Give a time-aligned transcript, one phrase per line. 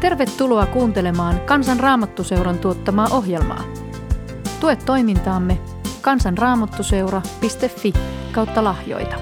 [0.00, 3.64] Tervetuloa kuuntelemaan Kansan Raamattuseuran tuottamaa ohjelmaa.
[4.60, 5.58] Tue toimintaamme
[6.00, 7.92] kansanraamattuseura.fi
[8.32, 9.16] kautta lahjoita.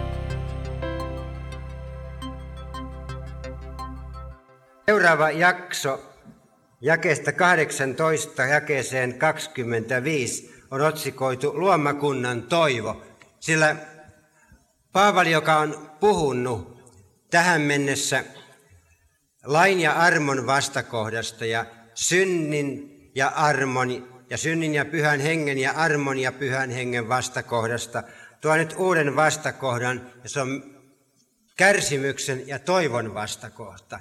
[4.87, 6.01] Seuraava jakso
[6.81, 13.03] jakeesta 18 jakeeseen 25 on otsikoitu Luomakunnan toivo,
[13.41, 13.77] sillä
[14.93, 16.77] Paavali, joka on puhunut
[17.31, 18.25] tähän mennessä
[19.47, 26.19] lain ja armon vastakohdasta ja synnin ja armon ja synnin ja pyhän hengen ja armon
[26.19, 28.03] ja pyhän hengen vastakohdasta,
[28.41, 30.77] tuo nyt uuden vastakohdan ja se on
[31.57, 34.01] kärsimyksen ja toivon vastakohta.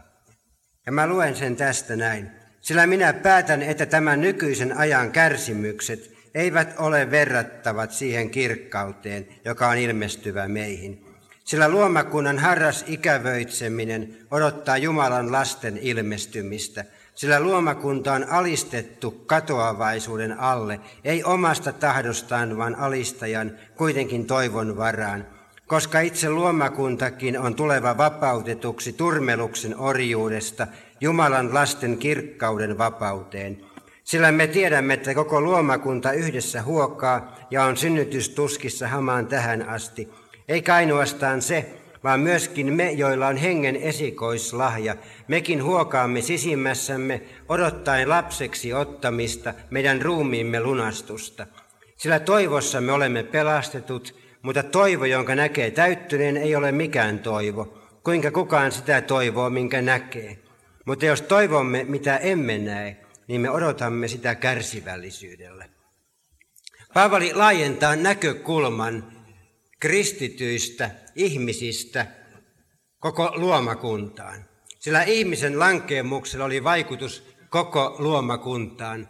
[0.86, 2.32] Ja mä luen sen tästä näin.
[2.62, 9.78] Sillä minä päätän, että tämän nykyisen ajan kärsimykset eivät ole verrattavat siihen kirkkauteen, joka on
[9.78, 11.05] ilmestyvä meihin.
[11.46, 21.24] Sillä luomakunnan harras ikävöitseminen odottaa Jumalan lasten ilmestymistä, sillä luomakunta on alistettu katoavaisuuden alle, ei
[21.24, 25.28] omasta tahdostaan, vaan alistajan kuitenkin toivon varaan,
[25.68, 30.68] koska itse luomakuntakin on tuleva vapautetuksi turmeluksen orjuudesta
[31.02, 33.62] Jumalan lasten kirkkauden vapauteen.
[34.04, 40.10] Sillä me tiedämme, että koko luomakunta yhdessä huokaa ja on synnytystuskissa hamaan tähän asti.
[40.48, 41.72] Eikä ainoastaan se,
[42.04, 44.96] vaan myöskin me, joilla on hengen esikoislahja,
[45.28, 51.48] mekin huokaamme sisimmässämme odottaen lapseksi ottamista, meidän ruumiimme lunastusta.
[51.98, 57.78] Sillä toivossa me olemme pelastetut, mutta toivo, jonka näkee täyttyneen, ei ole mikään toivo.
[58.04, 60.38] Kuinka kukaan sitä toivoo, minkä näkee.
[60.86, 65.66] Mutta jos toivomme, mitä emme näe, niin me odotamme sitä kärsivällisyydellä.
[66.94, 69.15] Paavali laajentaa näkökulman
[69.80, 72.08] kristityistä ihmisistä
[73.00, 74.46] koko luomakuntaan.
[74.80, 79.10] Sillä ihmisen lankeemuksella oli vaikutus koko luomakuntaan.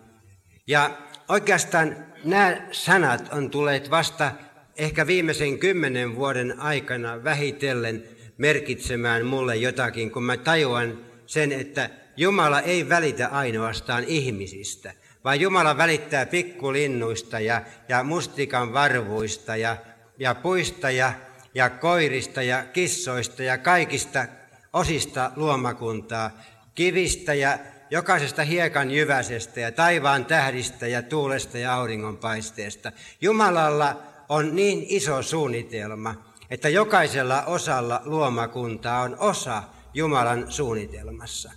[0.68, 0.98] Ja
[1.30, 4.32] oikeastaan nämä sanat on tulleet vasta
[4.78, 8.04] ehkä viimeisen kymmenen vuoden aikana vähitellen
[8.38, 14.94] merkitsemään mulle jotakin, kun mä tajuan sen, että Jumala ei välitä ainoastaan ihmisistä,
[15.24, 19.78] vaan Jumala välittää pikkulinnuista ja, ja mustikan varvuista ja,
[20.20, 21.14] ja puista ja,
[21.56, 24.26] ja koirista ja kissoista ja kaikista
[24.74, 26.32] osista luomakuntaa,
[26.76, 27.60] kivistä ja
[27.90, 32.92] jokaisesta hiekan jyväsestä ja taivaan tähdistä ja tuulesta ja auringonpaisteesta.
[33.22, 36.16] Jumalalla on niin iso suunnitelma,
[36.50, 41.52] että jokaisella osalla luomakuntaa on osa Jumalan suunnitelmassa.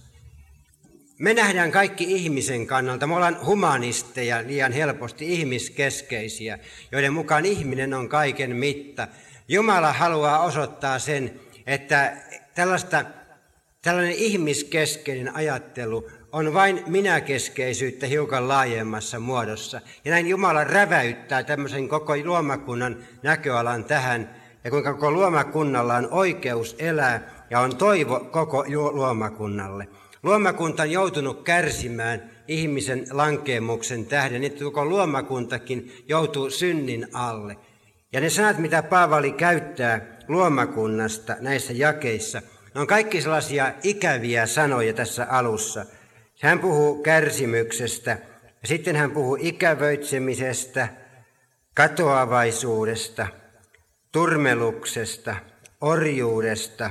[1.18, 6.58] Me nähdään kaikki ihmisen kannalta, me ollaan humanisteja liian helposti ihmiskeskeisiä,
[6.92, 9.08] joiden mukaan ihminen on kaiken mitta.
[9.48, 12.16] Jumala haluaa osoittaa sen, että
[12.54, 13.04] tällaista,
[13.82, 19.80] tällainen ihmiskeskeinen ajattelu on vain minäkeskeisyyttä hiukan laajemmassa muodossa.
[20.04, 24.34] Ja näin Jumala räväyttää tämmöisen koko luomakunnan näköalan tähän,
[24.64, 29.88] ja kuinka koko luomakunnalla on oikeus elää ja on toivo koko luomakunnalle.
[30.22, 37.56] Luomakunta on joutunut kärsimään ihmisen lankeemuksen tähden, että koko luomakuntakin joutuu synnin alle.
[38.12, 42.42] Ja ne sanat, mitä Paavali käyttää luomakunnasta näissä jakeissa,
[42.74, 45.86] on kaikki sellaisia ikäviä sanoja tässä alussa.
[46.42, 48.10] Hän puhuu kärsimyksestä,
[48.62, 50.88] ja sitten hän puhuu ikävöitsemisestä,
[51.74, 53.26] katoavaisuudesta,
[54.12, 55.36] turmeluksesta,
[55.80, 56.90] orjuudesta,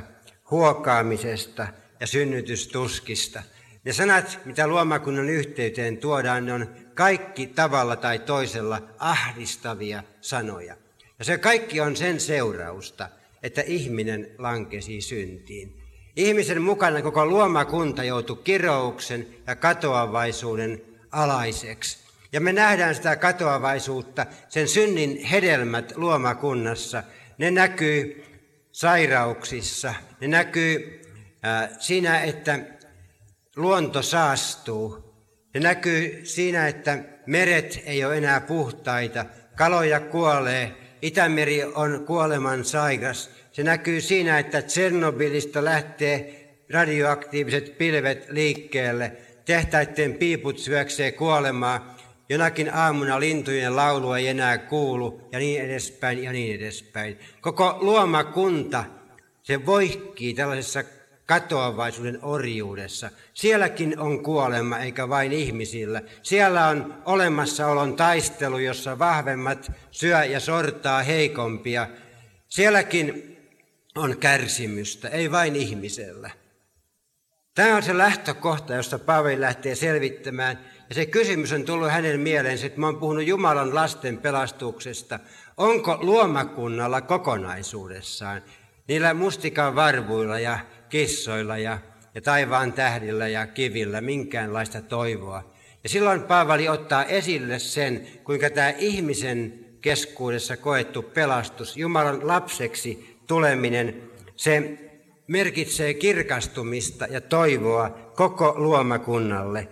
[0.52, 1.68] huokaamisesta–
[2.00, 3.44] ja synnytystuskista.
[3.84, 10.76] Ne sanat, mitä luomakunnan yhteyteen tuodaan, ne on kaikki tavalla tai toisella ahdistavia sanoja.
[11.20, 13.10] Ja se kaikki on sen seurausta,
[13.44, 15.82] että ihminen lankesi syntiin.
[16.16, 20.82] Ihmisen mukana koko luomakunta joutui kirouksen ja katoavaisuuden
[21.12, 21.98] alaiseksi.
[22.32, 27.04] Ja me nähdään sitä katoavaisuutta, sen synnin hedelmät luomakunnassa.
[27.38, 28.24] Ne näkyy
[28.72, 31.02] sairauksissa, ne näkyy
[31.80, 32.60] siinä, että
[33.56, 35.14] luonto saastuu.
[35.54, 39.26] Se näkyy siinä, että meret ei ole enää puhtaita,
[39.56, 43.30] kaloja kuolee, Itämeri on kuoleman sairas.
[43.52, 49.12] Se näkyy siinä, että Tsernobylista lähtee radioaktiiviset pilvet liikkeelle,
[49.46, 51.98] tehtaiden piiput syöksee kuolemaa,
[52.30, 57.20] jonakin aamuna lintujen laulu ei enää kuulu ja niin edespäin ja niin edespäin.
[57.42, 58.84] Koko luomakunta,
[59.44, 60.84] se voihkii tällaisessa
[61.28, 63.10] katoavaisuuden orjuudessa.
[63.34, 66.02] Sielläkin on kuolema, eikä vain ihmisillä.
[66.24, 71.88] Siellä on olemassaolon taistelu, jossa vahvemmat syö ja sortaa heikompia.
[72.48, 73.38] Sielläkin
[73.96, 76.30] on kärsimystä, ei vain ihmisellä.
[77.56, 80.60] Tämä on se lähtökohta, josta Paavali lähtee selvittämään.
[80.90, 85.20] Ja se kysymys on tullut hänen mieleensä, että mä oon puhunut Jumalan lasten pelastuksesta.
[85.58, 88.42] Onko luomakunnalla kokonaisuudessaan,
[88.88, 91.78] niillä mustikan varvuilla ja kissoilla ja,
[92.16, 95.54] ja taivaan tähdillä ja kivillä minkäänlaista toivoa?
[95.84, 104.02] Ja silloin Paavali ottaa esille sen, kuinka tämä ihmisen keskuudessa koettu pelastus, Jumalan lapseksi tuleminen,
[104.36, 104.78] se
[105.28, 109.68] merkitsee kirkastumista ja toivoa koko luomakunnalle.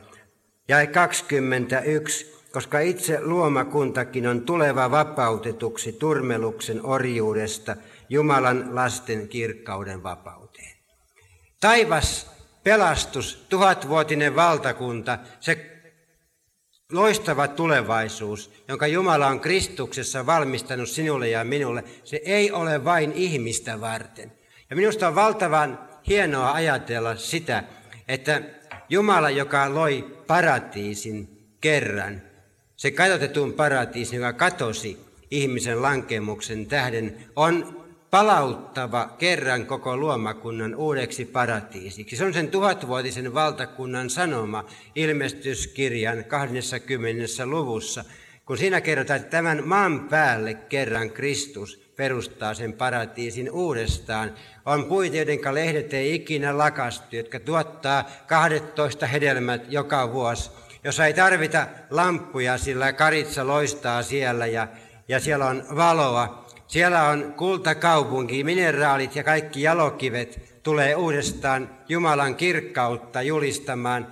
[0.67, 7.75] Ja 21, koska itse luomakuntakin on tuleva vapautetuksi turmeluksen orjuudesta
[8.09, 10.74] Jumalan lasten kirkkauden vapauteen.
[11.65, 12.27] Taivas,
[12.63, 15.81] pelastus, tuhatvuotinen valtakunta, se
[16.91, 23.81] loistava tulevaisuus, jonka Jumala on Kristuksessa valmistanut sinulle ja minulle, se ei ole vain ihmistä
[23.81, 24.31] varten.
[24.69, 27.63] Ja minusta on valtavan hienoa ajatella sitä,
[28.07, 28.41] että
[28.89, 32.21] Jumala, joka loi paratiisin kerran,
[32.75, 34.99] se kadotetun paratiisin, joka katosi
[35.31, 37.84] ihmisen lankemuksen tähden, on
[38.15, 42.15] palauttava kerran koko luomakunnan uudeksi paratiisiksi.
[42.15, 44.65] Se on sen tuhatvuotisen valtakunnan sanoma
[44.95, 47.45] ilmestyskirjan 20.
[47.45, 48.05] luvussa,
[48.45, 54.33] kun siinä kerrotaan, että tämän maan päälle kerran Kristus perustaa sen paratiisin uudestaan.
[54.65, 60.51] On puita, joiden lehdet ei ikinä lakastu, jotka tuottaa 12 hedelmät joka vuosi,
[60.83, 64.67] jossa ei tarvita lampuja, sillä karitsa loistaa siellä ja,
[65.07, 73.21] ja siellä on valoa, siellä on kultakaupunki, mineraalit ja kaikki jalokivet tulee uudestaan Jumalan kirkkautta
[73.21, 74.07] julistamaan.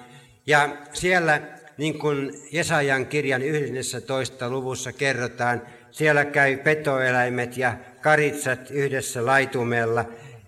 [0.47, 1.41] Ja siellä,
[1.77, 4.49] niin kuin Jesajan kirjan 11.
[4.49, 5.61] luvussa kerrotaan,
[5.91, 10.05] siellä käy petoeläimet ja karitsat yhdessä laitumella.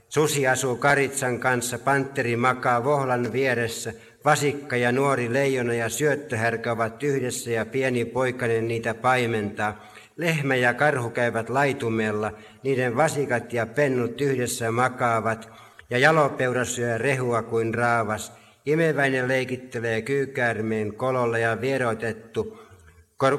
[0.09, 3.93] Susi asuu karitsan kanssa, panteri makaa vohlan vieressä,
[4.25, 9.94] vasikka ja nuori leijona ja syöttöhärkä ovat yhdessä ja pieni poikainen niitä paimentaa.
[10.17, 12.31] Lehmä ja karhu käyvät laitumella,
[12.63, 15.49] niiden vasikat ja pennut yhdessä makaavat,
[15.89, 18.33] ja jalopeura syö rehua kuin raavas.
[18.65, 22.59] Imeväinen leikittelee kyykäärmeen kololla ja vierotettu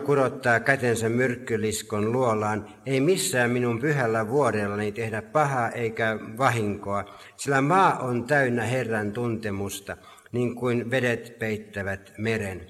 [0.04, 2.68] kurottaa kätensä myrkkyliskon luolaan.
[2.86, 7.04] Ei missään minun pyhällä vuorellani tehdä pahaa eikä vahinkoa,
[7.36, 9.96] sillä maa on täynnä Herran tuntemusta,
[10.32, 12.66] niin kuin vedet peittävät meren.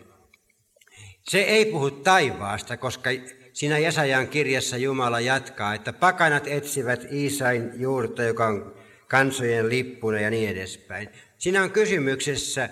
[1.22, 3.10] Se ei puhu taivaasta, koska
[3.56, 8.74] Siinä Jesajan kirjassa Jumala jatkaa, että pakanat etsivät Iisain juurta, joka on
[9.08, 11.08] kansojen lippuna ja niin edespäin.
[11.38, 12.68] Siinä on kysymyksessä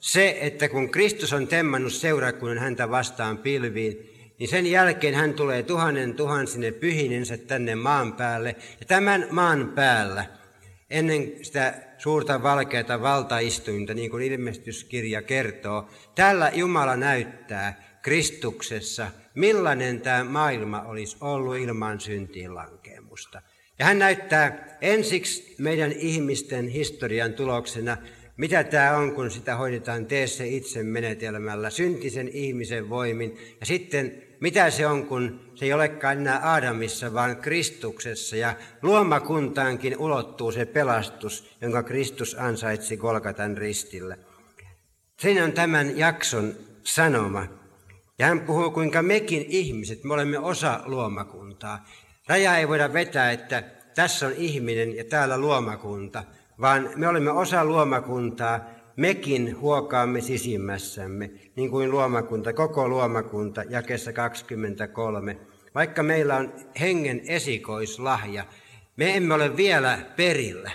[0.00, 5.62] se, että kun Kristus on temmannut seurakunnan häntä vastaan pilviin, niin sen jälkeen hän tulee
[5.62, 8.56] tuhannen tuhansine pyhinensä tänne maan päälle.
[8.80, 10.24] Ja tämän maan päällä,
[10.90, 20.24] ennen sitä suurta valkeata valtaistuinta, niin kuin ilmestyskirja kertoo, tällä Jumala näyttää Kristuksessa– millainen tämä
[20.24, 23.42] maailma olisi ollut ilman syntiin lankemusta.
[23.78, 27.96] Ja hän näyttää ensiksi meidän ihmisten historian tuloksena,
[28.36, 33.38] mitä tämä on, kun sitä hoidetaan tee se itse menetelmällä, syntisen ihmisen voimin.
[33.60, 38.36] Ja sitten mitä se on, kun se ei olekaan enää Aadamissa, vaan Kristuksessa.
[38.36, 44.16] Ja luomakuntaankin ulottuu se pelastus, jonka Kristus ansaitsi Golgatan ristillä.
[45.20, 47.65] Siinä on tämän jakson sanoma.
[48.18, 51.84] Ja hän puhuu, kuinka mekin ihmiset, me olemme osa luomakuntaa.
[52.28, 53.62] Raja ei voida vetää, että
[53.94, 56.24] tässä on ihminen ja täällä luomakunta,
[56.60, 58.60] vaan me olemme osa luomakuntaa,
[58.96, 65.38] mekin huokaamme sisimmässämme, niin kuin luomakunta, koko luomakunta, jakessa 23.
[65.74, 68.44] Vaikka meillä on hengen esikoislahja,
[68.96, 70.70] me emme ole vielä perillä.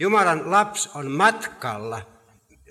[0.00, 2.17] Jumalan lapsi on matkalla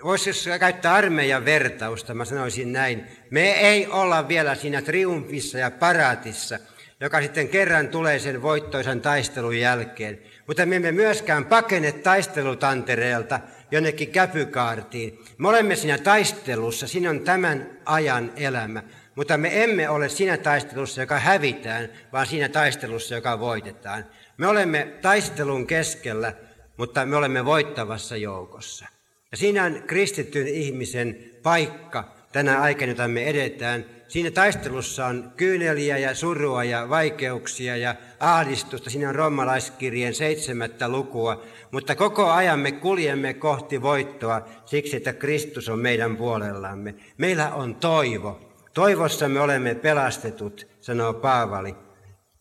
[0.04, 3.08] Voisi käyttää armeijan vertausta, mä sanoisin näin.
[3.30, 6.60] Me ei olla vielä siinä triumfissa ja paraatissa,
[7.00, 10.20] joka sitten kerran tulee sen voittoisan taistelun jälkeen.
[10.48, 13.39] Mutta me emme myöskään pakene taistelutantereelta
[13.72, 15.20] jonnekin käpykaartiin.
[15.38, 18.84] Me olemme siinä taistelussa, siinä on tämän ajan elämä.
[19.16, 24.06] Mutta me emme ole siinä taistelussa, joka hävitään, vaan siinä taistelussa, joka voitetaan.
[24.38, 26.34] Me olemme taistelun keskellä,
[26.77, 28.97] mutta me olemme voittavassa joukossa.
[29.31, 33.86] Ja siinä on kristityn ihmisen paikka tänä aikana, jota me edetään.
[34.07, 38.89] Siinä taistelussa on kyyneliä ja surua ja vaikeuksia ja ahdistusta.
[38.89, 41.43] Siinä on romalaiskirjeen seitsemättä lukua.
[41.72, 46.96] Mutta koko ajan me kuljemme kohti voittoa siksi, että Kristus on meidän puolellamme.
[47.17, 48.41] Meillä on toivo.
[48.74, 51.75] Toivossa me olemme pelastetut, sanoo Paavali.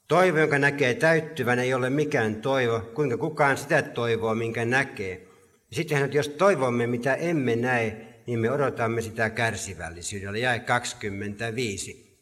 [0.09, 2.81] Toivo, jonka näkee täyttyvän, ei ole mikään toivo.
[2.81, 5.25] Kuinka kukaan sitä toivoa, minkä näkee.
[5.76, 10.38] Sitten hän, jos toivomme mitä emme näe, niin me odotamme sitä kärsivällisyydellä.
[10.38, 12.18] Jae 25.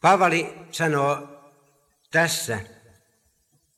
[0.00, 1.28] Paavali sanoo
[2.10, 2.60] tässä,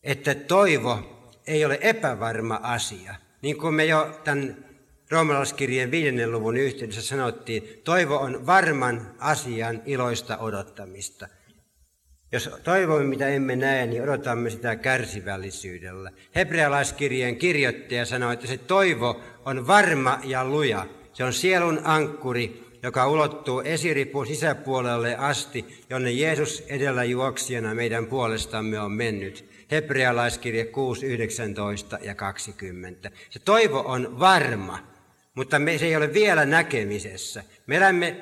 [0.03, 0.99] että toivo
[1.47, 3.15] ei ole epävarma asia.
[3.43, 4.65] Niin kuin me jo tämän
[5.11, 11.29] roomalaiskirjeen viidennen luvun yhteydessä sanottiin, toivo on varman asian iloista odottamista.
[12.33, 16.11] Jos toivomme, mitä emme näe, niin odotamme sitä kärsivällisyydellä.
[16.35, 20.87] Hebrealaiskirjeen kirjoittaja sanoi, että se toivo on varma ja luja.
[21.13, 28.81] Se on sielun ankkuri, joka ulottuu esiripun sisäpuolelle asti, jonne Jeesus edellä juoksijana meidän puolestamme
[28.81, 29.51] on mennyt.
[29.71, 33.11] Hebrealaiskirje 6, 19 ja 20.
[33.31, 34.79] Se toivo on varma,
[35.35, 37.45] mutta se ei ole vielä näkemisessä.
[37.67, 38.17] Me elämme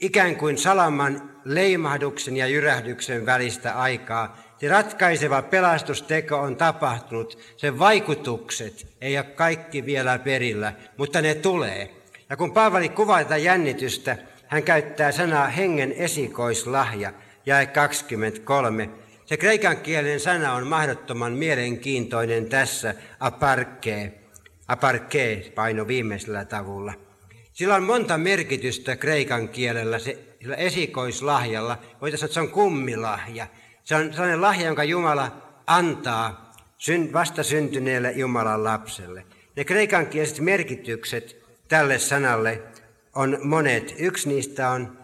[0.00, 4.38] ikään kuin salaman leimahduksen ja jyrähdyksen välistä aikaa.
[4.60, 7.38] Se ratkaiseva pelastusteko on tapahtunut.
[7.56, 11.90] Sen vaikutukset ei ole kaikki vielä perillä, mutta ne tulee.
[12.30, 17.12] Ja kun Paavali kuvaa tätä jännitystä, hän käyttää sanaa hengen esikoislahja,
[17.46, 18.90] jae 23.
[19.26, 24.20] Se kreikan kielen sana on mahdottoman mielenkiintoinen tässä aparkee,
[24.68, 27.07] aparkee paino viimeisellä tavulla.
[27.58, 31.78] Sillä on monta merkitystä kreikan kielellä, se, sillä esikoislahjalla.
[32.00, 33.46] Voitaisiin sanoa, että se on kummilahja.
[33.84, 36.52] Se on sellainen lahja, jonka Jumala antaa
[37.12, 39.26] vastasyntyneelle Jumalan lapselle.
[39.56, 41.36] Ne kreikan kieliset merkitykset
[41.68, 42.62] tälle sanalle
[43.14, 43.94] on monet.
[43.98, 44.98] Yksi niistä on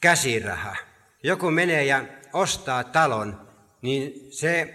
[0.00, 0.76] käsiraha.
[1.22, 3.48] Joku menee ja ostaa talon,
[3.82, 4.74] niin se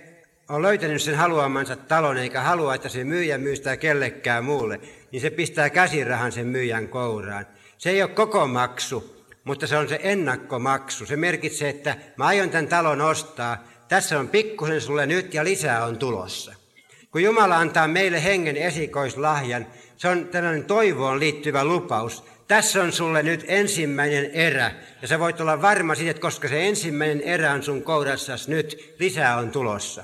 [0.49, 4.79] on löytänyt sen haluamansa talon, eikä halua, että se myyjä myy sitä kellekään muulle,
[5.15, 7.47] niin se pistää käsirahan sen myyjän kouraan.
[7.77, 11.05] Se ei ole koko maksu, mutta se on se ennakkomaksu.
[11.05, 15.85] Se merkitsee, että mä aion tämän talon ostaa, tässä on pikkusen sulle nyt ja lisää
[15.85, 16.55] on tulossa.
[17.11, 19.67] Kun Jumala antaa meille hengen esikoislahjan,
[19.97, 22.23] se on tällainen toivoon liittyvä lupaus.
[22.47, 26.67] Tässä on sulle nyt ensimmäinen erä, ja sä voit olla varma siitä, että koska se
[26.67, 30.03] ensimmäinen erä on sun kourassasi nyt, lisää on tulossa.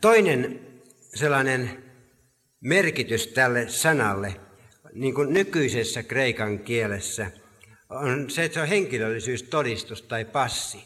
[0.00, 0.60] Toinen
[1.14, 1.85] sellainen
[2.60, 4.40] merkitys tälle sanalle,
[4.92, 7.30] niin kuin nykyisessä kreikan kielessä,
[7.90, 10.78] on se, että se on henkilöllisyystodistus tai passi.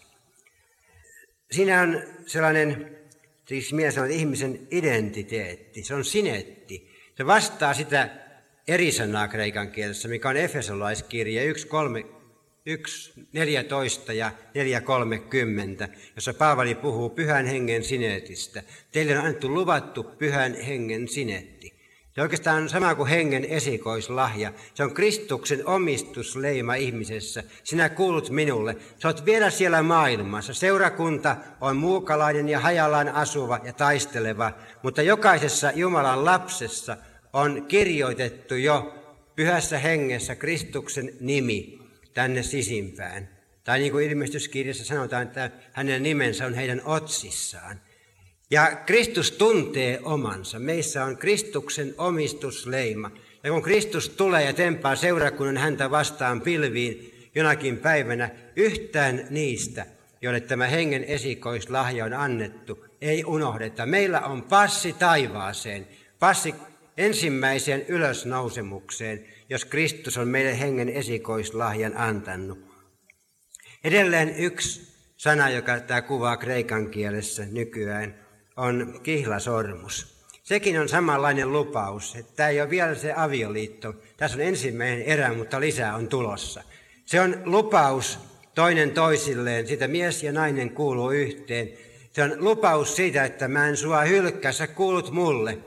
[1.51, 2.99] Siinä on sellainen,
[3.49, 6.91] siis minä sanon, ihmisen identiteetti, se on sinetti.
[7.17, 8.09] Se vastaa sitä
[8.69, 12.05] eri sanaa kreikan kielessä, mikä on Efesolaiskirja 1, 3,
[12.67, 18.63] 1, 14 ja 4, 30, jossa Paavali puhuu pyhän hengen sinetistä.
[18.93, 21.60] Teille on annettu luvattu pyhän hengen sinetti.
[22.15, 24.53] Se oikeastaan on sama kuin hengen esikoislahja.
[24.75, 27.43] Se on Kristuksen omistusleima ihmisessä.
[27.65, 28.77] Sinä kuulut minulle.
[29.03, 30.55] Sä oot vielä siellä maailmassa.
[30.55, 34.53] Seurakunta on muukalainen ja hajallaan asuva ja taisteleva,
[34.83, 36.97] mutta jokaisessa Jumalan lapsessa
[37.33, 38.95] on kirjoitettu jo
[39.37, 41.79] pyhässä hengessä Kristuksen nimi
[42.15, 43.29] tänne sisimpään.
[43.65, 47.81] Tai niin kuin ilmestyskirjassa sanotaan, että hänen nimensä on heidän otsissaan.
[48.51, 50.59] Ja Kristus tuntee omansa.
[50.59, 53.11] Meissä on Kristuksen omistusleima.
[53.45, 59.87] Ja kun Kristus tulee ja tempaa seurakunnan häntä vastaan pilviin jonakin päivänä, yhtään niistä,
[60.23, 63.87] joille tämä hengen esikoislahja on annettu, ei unohdeta.
[63.87, 65.87] Meillä on passi taivaaseen,
[66.19, 66.55] passi
[66.97, 72.59] ensimmäiseen ylösnousemukseen, jos Kristus on meille hengen esikoislahjan antanut.
[73.85, 78.15] Edelleen yksi sana, joka tämä kuvaa kreikan kielessä nykyään,
[78.61, 80.21] on kihlasormus.
[80.43, 83.95] Sekin on samanlainen lupaus, että tämä ei ole vielä se avioliitto.
[84.17, 86.63] Tässä on ensimmäinen erä, mutta lisää on tulossa.
[87.05, 88.19] Se on lupaus
[88.55, 91.69] toinen toisilleen, sitä mies ja nainen kuuluu yhteen.
[92.13, 95.59] Se on lupaus siitä, että mä en sua hylkkää, sä kuulut mulle.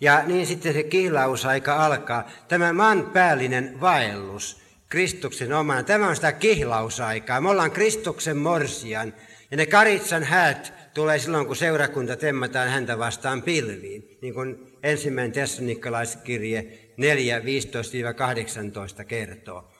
[0.00, 2.30] Ja niin sitten se kihlausaika alkaa.
[2.48, 7.40] Tämä maanpäällinen vaellus, Kristuksen omana, tämä on sitä kihlausaikaa.
[7.40, 9.14] Me ollaan Kristuksen morsian.
[9.50, 14.18] Ja ne karitsan häät tulee silloin, kun seurakunta temmataan häntä vastaan pilviin.
[14.22, 19.72] Niin kuin ensimmäinen tessalonikalaiskirje 4, 15-18 kertoo.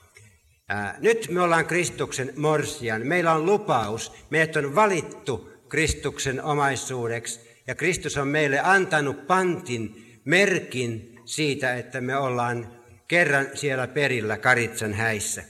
[0.69, 3.07] Ää, nyt me ollaan Kristuksen morsian.
[3.07, 4.12] Meillä on lupaus.
[4.31, 7.40] Meidät on valittu Kristuksen omaisuudeksi.
[7.66, 14.95] Ja Kristus on meille antanut pantin merkin siitä, että me ollaan kerran siellä perillä Karitsan
[14.95, 15.45] häissä.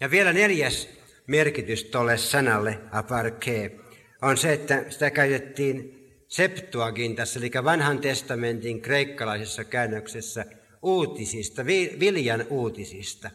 [0.00, 0.88] Ja vielä neljäs
[1.26, 3.81] merkitys tuolle sanalle aparke
[4.22, 5.98] on se, että sitä käytettiin
[6.28, 10.44] Septuagintassa, eli vanhan testamentin kreikkalaisessa käännöksessä
[10.82, 11.66] uutisista,
[12.00, 13.30] viljan uutisista.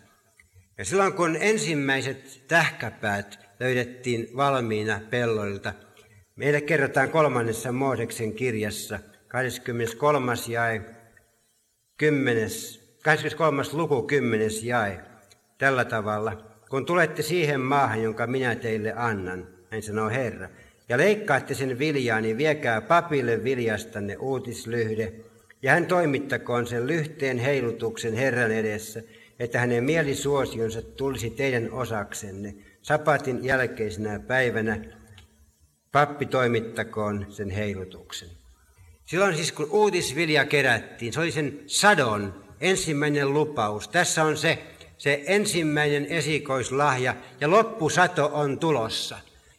[0.77, 5.74] Ja silloin kun ensimmäiset tähkäpäät löydettiin valmiina pelloilta,
[6.36, 10.34] meille kerrotaan kolmannessa Mooseksen kirjassa– 23.
[10.48, 10.82] jae
[11.98, 12.50] 10,
[13.03, 13.63] 23.
[13.74, 15.00] luku 10 jae
[15.58, 16.44] tällä tavalla.
[16.70, 20.50] Kun tulette siihen maahan, jonka minä teille annan, näin sanoo Herra,
[20.89, 25.13] ja leikkaatte sen viljaa, niin viekää papille viljastanne uutislyhde,
[25.62, 29.03] ja hän toimittakoon sen lyhteen heilutuksen Herran edessä,
[29.39, 32.56] että hänen mielisuosionsa tulisi teidän osaksenne.
[32.82, 34.79] Sapatin jälkeisenä päivänä
[35.91, 38.29] pappi toimittakoon sen heilutuksen.
[39.06, 43.88] Silloin siis kun uutisvilja kerättiin, se oli sen sadon ensimmäinen lupaus.
[43.88, 44.63] Tässä on se,
[44.98, 49.17] se ensimmäinen esikoislahja ja loppusato on tulossa.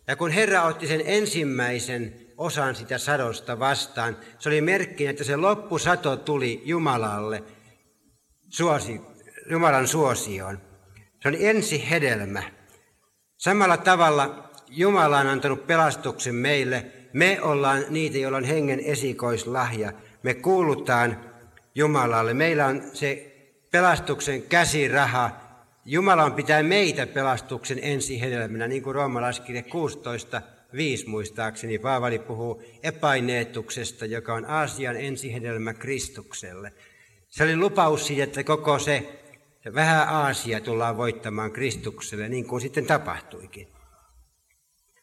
[0.09, 5.37] Ja kun Herra otti sen ensimmäisen osan sitä sadosta vastaan, se oli merkki, että se
[5.37, 7.43] loppusato tuli Jumalalle,
[8.49, 9.01] suosi,
[9.51, 10.61] Jumalan suosioon.
[11.23, 12.43] Se on ensi hedelmä.
[13.37, 16.87] Samalla tavalla Jumala on antanut pelastuksen meille.
[17.13, 19.93] Me ollaan niitä, joilla on hengen esikoislahja.
[20.23, 21.21] Me kuulutaan
[21.75, 22.35] Jumalalle.
[22.35, 23.37] Meillä on se
[23.71, 25.48] pelastuksen käsiraha.
[25.91, 30.43] Jumala on pitää meitä pelastuksen ensi hedelmänä, niin kuin roomalaiskirja 16,
[30.73, 31.79] 5 muistaakseni.
[31.79, 36.73] Paavali puhuu epaineetuksesta, joka on Aasian ensihedelmä Kristukselle.
[37.29, 39.23] Se oli lupaus siitä, että koko se,
[39.75, 43.69] vähän Aasia tullaan voittamaan Kristukselle, niin kuin sitten tapahtuikin.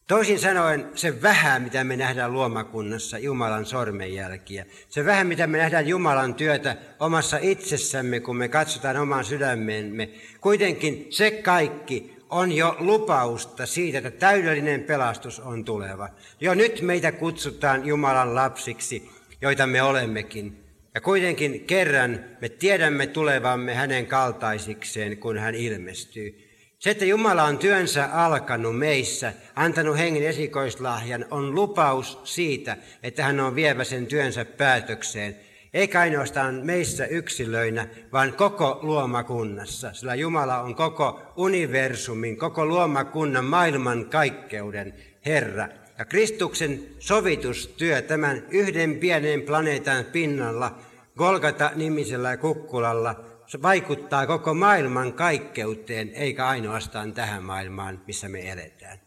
[0.07, 5.87] Toisin sanoen se vähän, mitä me nähdään luomakunnassa, Jumalan sormenjälkiä, se vähän, mitä me nähdään
[5.87, 10.09] Jumalan työtä omassa itsessämme, kun me katsotaan omaan sydämemme,
[10.41, 16.09] kuitenkin se kaikki on jo lupausta siitä, että täydellinen pelastus on tuleva.
[16.41, 19.09] Jo nyt meitä kutsutaan Jumalan lapsiksi,
[19.41, 20.63] joita me olemmekin.
[20.93, 26.44] Ja kuitenkin kerran me tiedämme tulevamme hänen kaltaisikseen, kun hän ilmestyy.
[26.79, 33.39] Se, että Jumala on työnsä alkanut meissä, antanut hengen esikoislahjan, on lupaus siitä, että hän
[33.39, 35.35] on vievä sen työnsä päätökseen.
[35.73, 44.05] Eikä ainoastaan meissä yksilöinä, vaan koko luomakunnassa, sillä Jumala on koko universumin, koko luomakunnan maailman
[44.05, 44.93] kaikkeuden
[45.25, 45.67] Herra.
[45.97, 50.75] Ja Kristuksen sovitustyö tämän yhden pienen planeetan pinnalla,
[51.17, 58.99] Golgata-nimisellä kukkulalla, se vaikuttaa koko maailman kaikkeuteen, eikä ainoastaan tähän maailmaan, missä me eletään.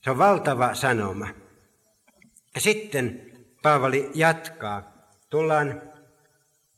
[0.00, 1.28] Se on valtava sanoma.
[2.54, 3.32] Ja sitten
[3.62, 5.08] Paavali jatkaa.
[5.30, 5.82] Tullaan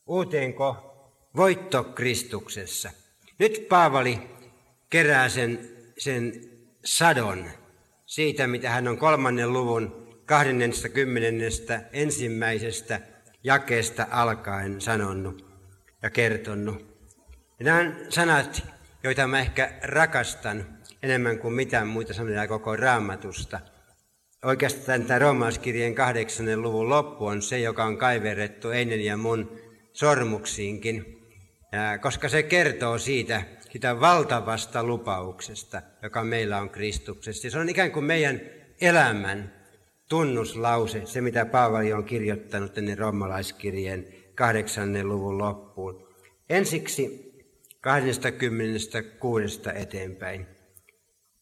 [0.06, 0.88] uuteenko
[1.36, 2.90] voitto Kristuksessa.
[3.38, 4.30] Nyt Paavali
[4.90, 6.32] kerää sen, sen
[6.84, 7.44] sadon
[8.06, 11.80] siitä, mitä hän on kolmannen luvun 20.
[11.92, 13.00] ensimmäisestä
[13.44, 15.46] jakeesta alkaen sanonut
[16.02, 16.87] ja kertonut.
[17.58, 18.62] Ja nämä sanat,
[19.02, 23.60] joita mä ehkä rakastan enemmän kuin mitään muita sanoja koko raamatusta.
[24.44, 29.58] Oikeastaan tämä roomalaiskirjeen kahdeksannen luvun loppu on se, joka on kaiverrettu ennen ja mun
[29.92, 31.18] sormuksiinkin,
[32.00, 33.42] koska se kertoo siitä,
[33.72, 37.50] sitä valtavasta lupauksesta, joka meillä on Kristuksessa.
[37.50, 38.40] Se on ikään kuin meidän
[38.80, 39.52] elämän
[40.08, 46.08] tunnuslause, se mitä Paavali on kirjoittanut ennen roomalaiskirjeen kahdeksannen luvun loppuun.
[46.50, 47.27] Ensiksi
[47.80, 50.46] 26 eteenpäin.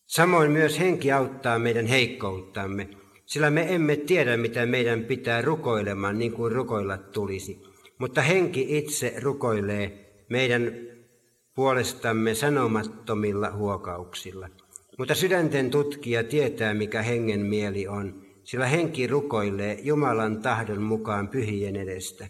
[0.06, 2.88] Samoin myös henki auttaa meidän heikkouttamme,
[3.26, 7.62] sillä me emme tiedä, mitä meidän pitää rukoilemaan niin kuin rukoilla tulisi.
[7.98, 10.72] Mutta henki itse rukoilee meidän
[11.54, 14.48] puolestamme sanomattomilla huokauksilla.
[14.98, 21.76] Mutta sydänten tutkija tietää, mikä hengen mieli on, sillä henki rukoilee Jumalan tahdon mukaan pyhien
[21.76, 22.28] edestä.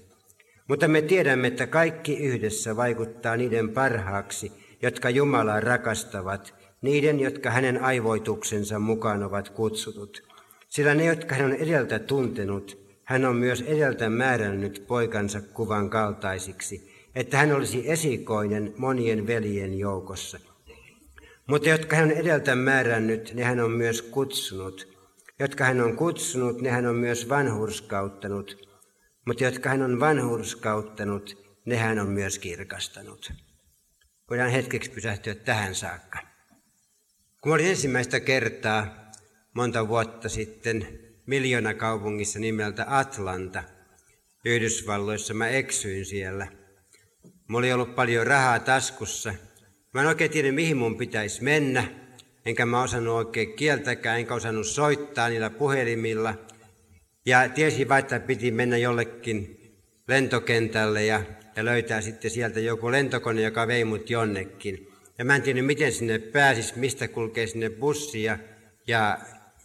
[0.69, 4.53] Mutta me tiedämme, että kaikki yhdessä vaikuttaa niiden parhaaksi,
[4.83, 10.23] jotka Jumalaa rakastavat, niiden, jotka hänen aivoituksensa mukaan ovat kutsutut.
[10.69, 16.93] Sillä ne, jotka hän on edeltä tuntenut, hän on myös edeltä määrännyt poikansa kuvan kaltaisiksi,
[17.15, 20.39] että hän olisi esikoinen monien veljen joukossa.
[21.47, 24.97] Mutta jotka hän on edeltä määrännyt, ne hän on myös kutsunut.
[25.39, 28.66] Jotka hän on kutsunut, ne hän on myös vanhurskauttanut.
[29.27, 33.33] Mutta jotka hän on vanhurskauttanut, ne hän on myös kirkastanut.
[34.31, 36.19] Voidaan hetkeksi pysähtyä tähän saakka.
[37.41, 39.11] Kun olin ensimmäistä kertaa
[39.55, 43.63] monta vuotta sitten miljoona kaupungissa nimeltä Atlanta,
[44.45, 46.47] Yhdysvalloissa, mä eksyin siellä.
[47.49, 49.35] Mulla oli ollut paljon rahaa taskussa.
[49.95, 51.89] Mä en oikein tiedä, mihin mun pitäisi mennä.
[52.45, 56.35] Enkä mä osannut oikein kieltäkään, enkä osannut soittaa niillä puhelimilla–
[57.27, 59.61] ja tiesi että piti mennä jollekin
[60.09, 61.23] lentokentälle ja,
[61.57, 64.89] ja löytää sitten sieltä joku lentokone, joka vei mut jonnekin.
[65.19, 68.39] Ja mä en tiedä, miten sinne pääsis, mistä kulkee sinne bussi ja,
[68.87, 69.19] ja,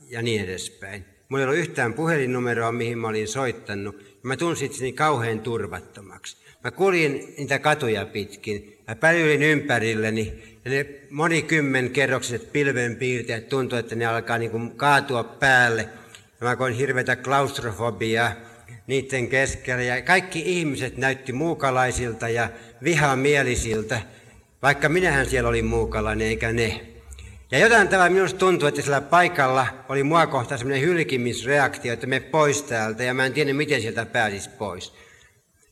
[0.09, 1.05] ja niin edespäin.
[1.29, 4.19] Mulla ei ollut yhtään puhelinnumeroa, mihin mä olin soittanut.
[4.23, 6.37] Mä tunsin itseni kauhean turvattomaksi.
[6.63, 10.43] Mä kuljin niitä katuja pitkin ja pälyilin ympärilleni.
[10.65, 15.89] Ja ne monikymmenkerroksiset pilvenpiirteet tuntui, että ne alkaa niin kuin kaatua päälle.
[16.41, 18.31] Ja mä koin hirveätä klaustrofobiaa
[18.87, 19.83] niiden keskellä.
[19.83, 22.49] Ja kaikki ihmiset näytti muukalaisilta ja
[22.83, 24.01] vihamielisiltä,
[24.61, 26.81] vaikka minähän siellä olin muukalainen eikä ne.
[27.51, 32.19] Ja jotain tavalla minusta tuntuu, että sillä paikalla oli mua kohtaan semmoinen hylkimisreaktio, että me
[32.19, 34.93] pois täältä ja mä en tiedä, miten sieltä pääsisi pois.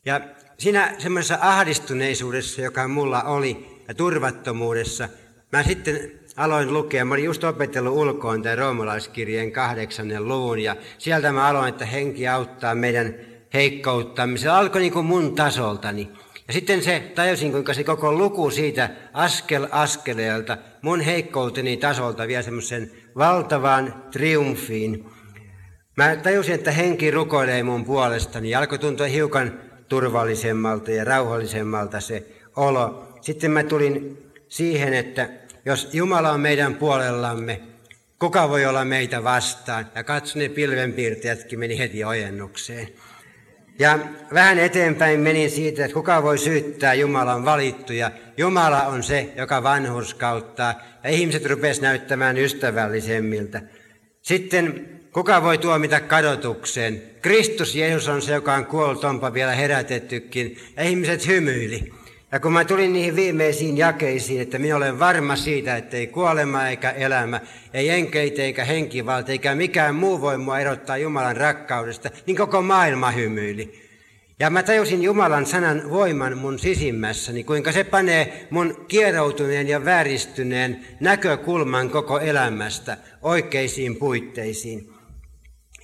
[0.05, 0.21] Ja
[0.57, 5.09] siinä semmoisessa ahdistuneisuudessa, joka mulla oli, ja turvattomuudessa,
[5.51, 7.05] mä sitten aloin lukea.
[7.05, 12.27] Mä olin just opetellut ulkoon tämän roomalaiskirjeen kahdeksannen luvun, ja sieltä mä aloin, että henki
[12.27, 13.15] auttaa meidän
[13.53, 14.37] heikkouttamme.
[14.37, 16.11] Se alkoi niin kuin mun tasoltani.
[16.47, 22.43] Ja sitten se tajusin, kuinka se koko luku siitä askel askeleelta mun heikkouteni tasolta vie
[22.43, 25.05] semmoisen valtavaan triumfiin.
[25.97, 32.27] Mä tajusin, että henki rukoilee mun puolestani ja alkoi tuntua hiukan turvallisemmalta ja rauhallisemmalta se
[32.55, 33.07] olo.
[33.21, 35.29] Sitten mä tulin siihen, että
[35.69, 37.61] jos Jumala on meidän puolellamme,
[38.19, 39.91] kuka voi olla meitä vastaan?
[39.95, 42.87] Ja katso, ne pilvenpiirteetkin meni heti ojennukseen.
[43.79, 43.99] Ja
[44.33, 48.11] vähän eteenpäin menin siitä, että kuka voi syyttää Jumalan valittuja.
[48.37, 50.81] Jumala on se, joka vanhurskauttaa.
[51.03, 53.61] Ja ihmiset rupes näyttämään ystävällisemmiltä.
[54.21, 57.01] Sitten kuka voi tuomita kadotukseen?
[57.21, 60.57] Kristus Jeesus on se, joka on kuollut, onpa vielä herätettykin.
[60.77, 61.98] Ja ihmiset hymyili.
[62.31, 66.67] Ja kun mä tulin niihin viimeisiin jakeisiin, että minä olen varma siitä, että ei kuolema
[66.67, 67.41] eikä elämä,
[67.73, 73.11] ei enkeitä eikä henkivalta eikä mikään muu voi mua erottaa Jumalan rakkaudesta, niin koko maailma
[73.11, 73.89] hymyili.
[74.39, 80.85] Ja mä tajusin Jumalan sanan voiman mun sisimmässäni, kuinka se panee mun kieroutuneen ja vääristyneen
[80.99, 84.89] näkökulman koko elämästä oikeisiin puitteisiin.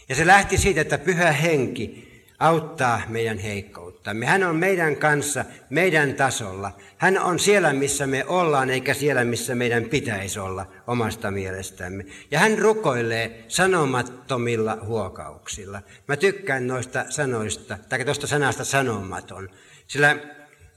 [0.09, 2.04] Ja se lähti siitä, että pyhä henki
[2.39, 4.25] auttaa meidän heikkouttamme.
[4.25, 6.71] Hän on meidän kanssa, meidän tasolla.
[6.97, 12.05] Hän on siellä, missä me ollaan, eikä siellä, missä meidän pitäisi olla omasta mielestämme.
[12.31, 15.81] Ja hän rukoilee sanomattomilla huokauksilla.
[16.07, 19.49] Mä tykkään noista sanoista, tai tuosta sanasta sanomaton.
[19.87, 20.17] Sillä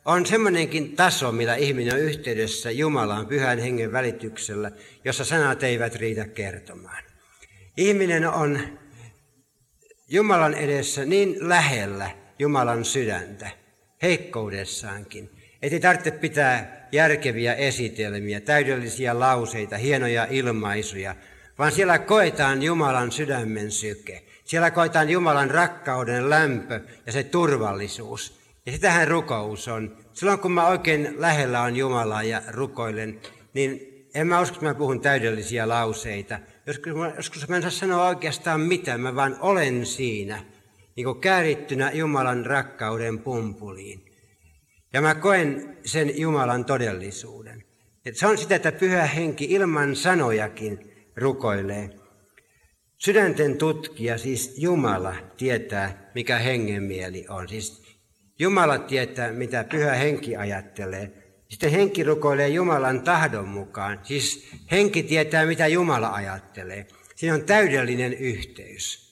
[0.05, 4.71] on semmoinenkin taso, millä ihminen on yhteydessä Jumalaan pyhän hengen välityksellä,
[5.05, 7.03] jossa sanat eivät riitä kertomaan.
[7.77, 8.61] Ihminen on
[10.11, 13.51] Jumalan edessä niin lähellä Jumalan sydäntä,
[14.03, 15.31] heikkoudessaankin,
[15.63, 21.15] ei tarvitse pitää järkeviä esitelmiä, täydellisiä lauseita, hienoja ilmaisuja,
[21.59, 24.23] vaan siellä koetaan Jumalan sydämen syke.
[24.45, 28.39] Siellä koetaan Jumalan rakkauden lämpö ja se turvallisuus.
[28.67, 29.97] Ja sitähän rukous on.
[30.13, 33.21] Silloin kun mä oikein lähellä on Jumalaa ja rukoilen,
[33.55, 38.09] niin en mä usko, että mä puhun täydellisiä lauseita, Joskus, joskus mä en saa sanoa
[38.09, 40.45] oikeastaan mitään, mä vaan olen siinä,
[40.97, 44.05] niin kuin käärittynä Jumalan rakkauden pumpuliin.
[44.93, 47.65] Ja mä koen sen Jumalan todellisuuden.
[48.07, 50.79] Et se on sitä, että pyhä henki ilman sanojakin
[51.17, 51.91] rukoilee.
[52.99, 57.49] Sydänten tutkija, siis Jumala, tietää, mikä hengenmieli on.
[57.49, 57.83] Siis
[58.39, 61.13] Jumala tietää, mitä pyhä henki ajattelee.
[61.51, 64.01] Sitten henki rukoilee Jumalan tahdon mukaan.
[64.03, 66.87] Siis henki tietää, mitä Jumala ajattelee.
[67.17, 69.09] Siinä on täydellinen yhteys.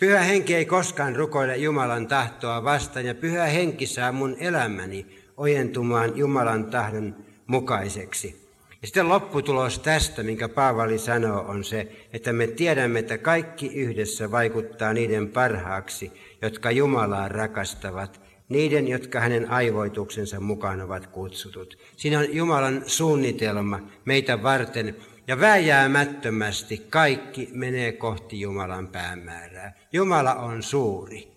[0.00, 6.16] Pyhä henki ei koskaan rukoile Jumalan tahtoa vastaan ja pyhä henki saa mun elämäni ojentumaan
[6.16, 8.46] Jumalan tahdon mukaiseksi.
[8.82, 14.30] Ja sitten lopputulos tästä, minkä Paavali sanoo, on se, että me tiedämme, että kaikki yhdessä
[14.30, 21.78] vaikuttaa niiden parhaaksi, jotka Jumalaa rakastavat niiden, jotka hänen aivoituksensa mukaan ovat kutsutut.
[21.96, 24.96] Siinä on Jumalan suunnitelma meitä varten,
[25.28, 29.74] ja vääjäämättömästi kaikki menee kohti Jumalan päämäärää.
[29.92, 31.32] Jumala on suuri.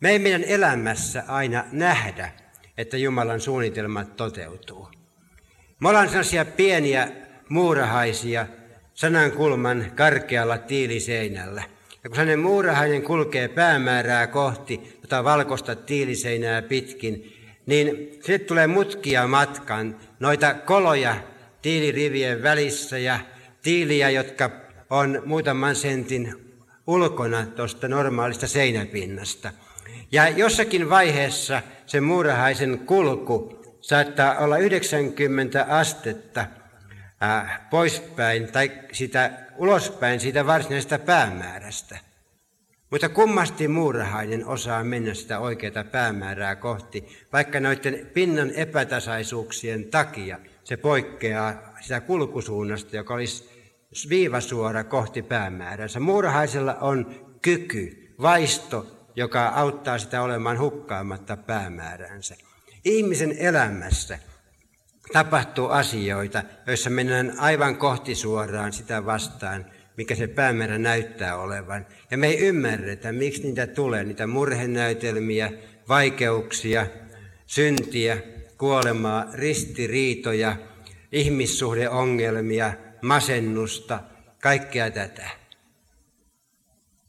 [0.00, 2.32] Me ei meidän elämässä aina nähdä,
[2.78, 4.88] että Jumalan suunnitelmat toteutuu.
[5.80, 7.08] Me ollaan sellaisia pieniä
[7.48, 8.46] muurahaisia
[8.94, 11.62] sanankulman karkealla tiiliseinällä–
[12.06, 17.32] ja kun hänen muurahainen kulkee päämäärää kohti, jota valkoista tiiliseinää pitkin,
[17.66, 21.16] niin sille tulee mutkia matkan, noita koloja
[21.62, 23.18] tiilirivien välissä ja
[23.62, 24.50] tiiliä, jotka
[24.90, 26.34] on muutaman sentin
[26.86, 29.50] ulkona tuosta normaalista seinäpinnasta.
[30.12, 36.46] Ja jossakin vaiheessa se muurahaisen kulku saattaa olla 90 astetta
[37.22, 42.05] äh, poispäin tai sitä ulospäin siitä varsinaisesta päämäärästä.
[42.90, 50.76] Mutta kummasti muurahainen osaa mennä sitä oikeaa päämäärää kohti, vaikka noiden pinnan epätasaisuuksien takia se
[50.76, 53.50] poikkeaa sitä kulkusuunnasta, joka olisi
[54.08, 56.00] viivasuora kohti päämääränsä.
[56.00, 62.36] Muurahaisella on kyky, vaisto, joka auttaa sitä olemaan hukkaamatta päämääränsä.
[62.84, 64.18] Ihmisen elämässä
[65.12, 71.86] tapahtuu asioita, joissa mennään aivan kohti suoraan sitä vastaan, mikä se päämäärä näyttää olevan.
[72.10, 75.52] Ja me ei ymmärretä, miksi niitä tulee, niitä murhenäytelmiä,
[75.88, 76.86] vaikeuksia,
[77.46, 78.18] syntiä,
[78.58, 80.56] kuolemaa, ristiriitoja,
[81.12, 84.00] ihmissuhdeongelmia, masennusta,
[84.42, 85.30] kaikkea tätä.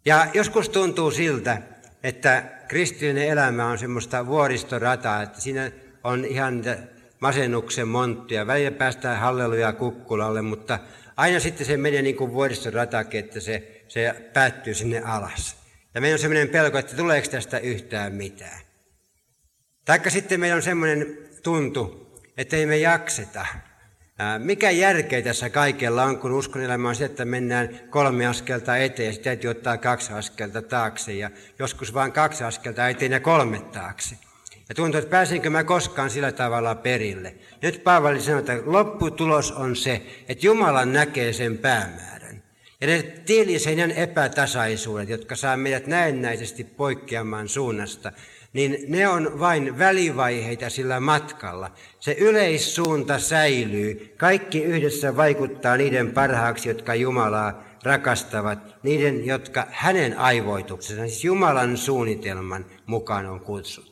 [0.06, 1.62] Ja joskus tuntuu siltä,
[2.04, 5.72] että kristillinen elämä on semmoista vuoristorataa, että siinä
[6.04, 6.64] on ihan
[7.20, 8.48] masennuksen monttuja.
[8.48, 10.80] Välillä päästään halleluja kukkulalle, mutta
[11.18, 15.58] aina sitten se menee niin kuin vuoristoratake, että se, se päättyy sinne alas.
[15.94, 18.62] Ja meillä on semmoinen pelko, että tuleeko tästä yhtään mitään.
[19.86, 23.46] Taikka sitten meillä on semmoinen tuntu, että ei me jakseta.
[24.38, 29.08] Mikä järkeä tässä kaikella on, kun uskon elämä on se, että mennään kolme askelta eteen
[29.08, 33.60] ja sitten täytyy ottaa kaksi askelta taakse ja joskus vain kaksi askelta eteen ja kolme
[33.60, 34.16] taakse.
[34.70, 37.36] Ja tuntuu, että pääsenkö mä koskaan sillä tavalla perille.
[37.62, 42.44] Nyt Paavali sanoo, että lopputulos on se, että Jumala näkee sen päämäärän.
[42.82, 48.12] Ja ne tiilisen epätasaisuudet, jotka saa meidät näennäisesti poikkeamaan suunnasta,
[48.54, 51.72] niin ne on vain välivaiheita sillä matkalla.
[52.00, 54.14] Se yleissuunta säilyy.
[54.18, 62.66] Kaikki yhdessä vaikuttaa niiden parhaaksi, jotka Jumalaa rakastavat, niiden, jotka hänen aivoituksensa, siis Jumalan suunnitelman
[62.86, 63.87] mukaan on kutsuttu.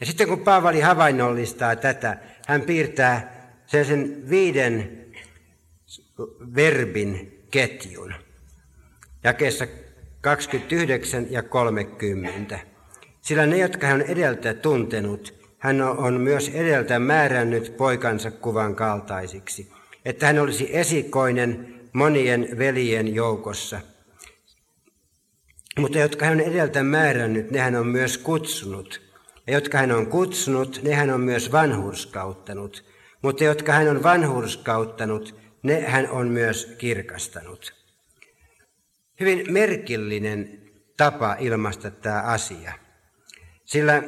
[0.00, 5.06] Ja sitten kun Paavali havainnollistaa tätä, hän piirtää sen, sen viiden
[6.54, 8.14] verbin ketjun.
[9.24, 9.66] Jakeessa
[10.20, 12.58] 29 ja 30.
[13.20, 19.72] Sillä ne, jotka hän on edeltä tuntenut, hän on myös edeltä määrännyt poikansa kuvan kaltaisiksi,
[20.04, 23.80] että hän olisi esikoinen monien veljen joukossa.
[25.78, 29.05] Mutta jotka hän on edeltä määrännyt, ne hän on myös kutsunut.
[29.46, 32.84] Ja jotka hän on kutsunut, ne hän on myös vanhurskauttanut.
[33.22, 37.74] Mutta jotka hän on vanhurskauttanut, ne hän on myös kirkastanut.
[39.20, 40.60] Hyvin merkillinen
[40.96, 42.72] tapa ilmaista tämä asia.
[43.64, 44.02] Sillä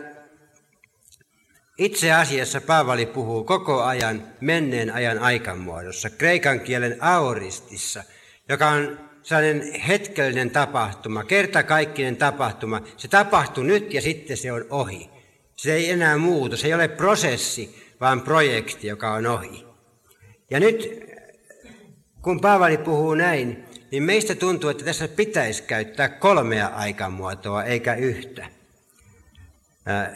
[1.79, 8.05] itse asiassa Paavali puhuu koko ajan menneen ajan aikamuodossa, kreikan kielen aoristissa,
[8.49, 12.83] joka on sellainen hetkellinen tapahtuma, kertakaikkinen tapahtuma.
[12.97, 15.18] Se tapahtuu nyt ja sitten se on ohi.
[15.59, 19.67] Se ei enää muutu, se ei ole prosessi, vaan projekti, joka on ohi.
[20.51, 21.03] Ja nyt,
[22.23, 28.47] kun Paavali puhuu näin, niin meistä tuntuu, että tässä pitäisi käyttää kolmea aikamuotoa eikä yhtä.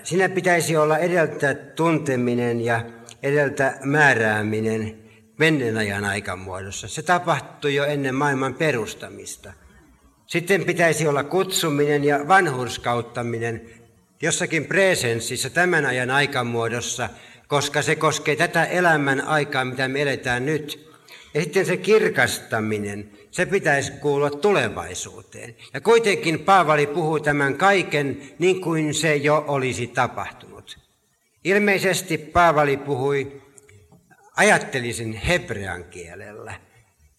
[0.03, 2.85] Siinä pitäisi olla edeltä tunteminen ja
[3.23, 4.99] edeltä määrääminen
[5.39, 6.89] menneen ajan aikamuodossa.
[6.89, 9.53] Se tapahtui jo ennen maailman perustamista.
[10.27, 13.82] Sitten pitäisi olla kutsuminen ja vanhurskauttaminen
[14.23, 17.09] jossakin presenssissä tämän ajan aikamuodossa,
[17.47, 20.93] koska se koskee tätä elämän aikaa, mitä me eletään nyt.
[21.35, 25.57] Ja sitten se kirkastaminen, se pitäisi kuulua tulevaisuuteen.
[25.75, 30.79] Ja kuitenkin Paavali puhuu tämän kaiken niin kuin se jo olisi tapahtunut.
[31.45, 33.43] Ilmeisesti Paavali puhui,
[34.37, 36.55] ajattelisin hebrean kielellä.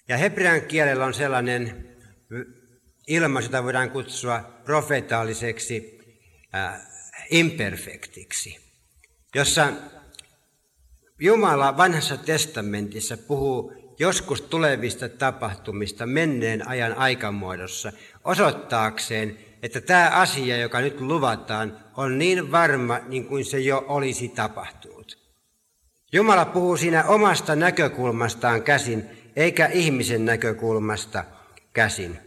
[0.07, 1.89] Ja hebrean kielellä on sellainen
[3.07, 5.99] ilmaisu, jota voidaan kutsua profetaaliseksi
[6.55, 6.92] äh,
[7.33, 8.59] imperfektiksi,
[9.35, 9.67] jossa
[11.19, 17.91] Jumala vanhassa testamentissa puhuu joskus tulevista tapahtumista menneen ajan aikamuodossa
[18.23, 24.29] osoittaakseen, että tämä asia, joka nyt luvataan, on niin varma niin kuin se jo olisi
[24.29, 25.17] tapahtunut.
[26.11, 31.23] Jumala puhuu siinä omasta näkökulmastaan käsin, eikä ihmisen näkökulmasta
[31.73, 32.19] käsin.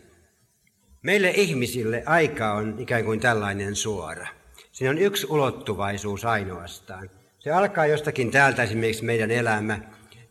[1.02, 4.35] Meille ihmisille aika on ikään kuin tällainen suora.
[4.76, 7.10] Siinä on yksi ulottuvaisuus ainoastaan.
[7.38, 9.80] Se alkaa jostakin täältä esimerkiksi meidän elämä.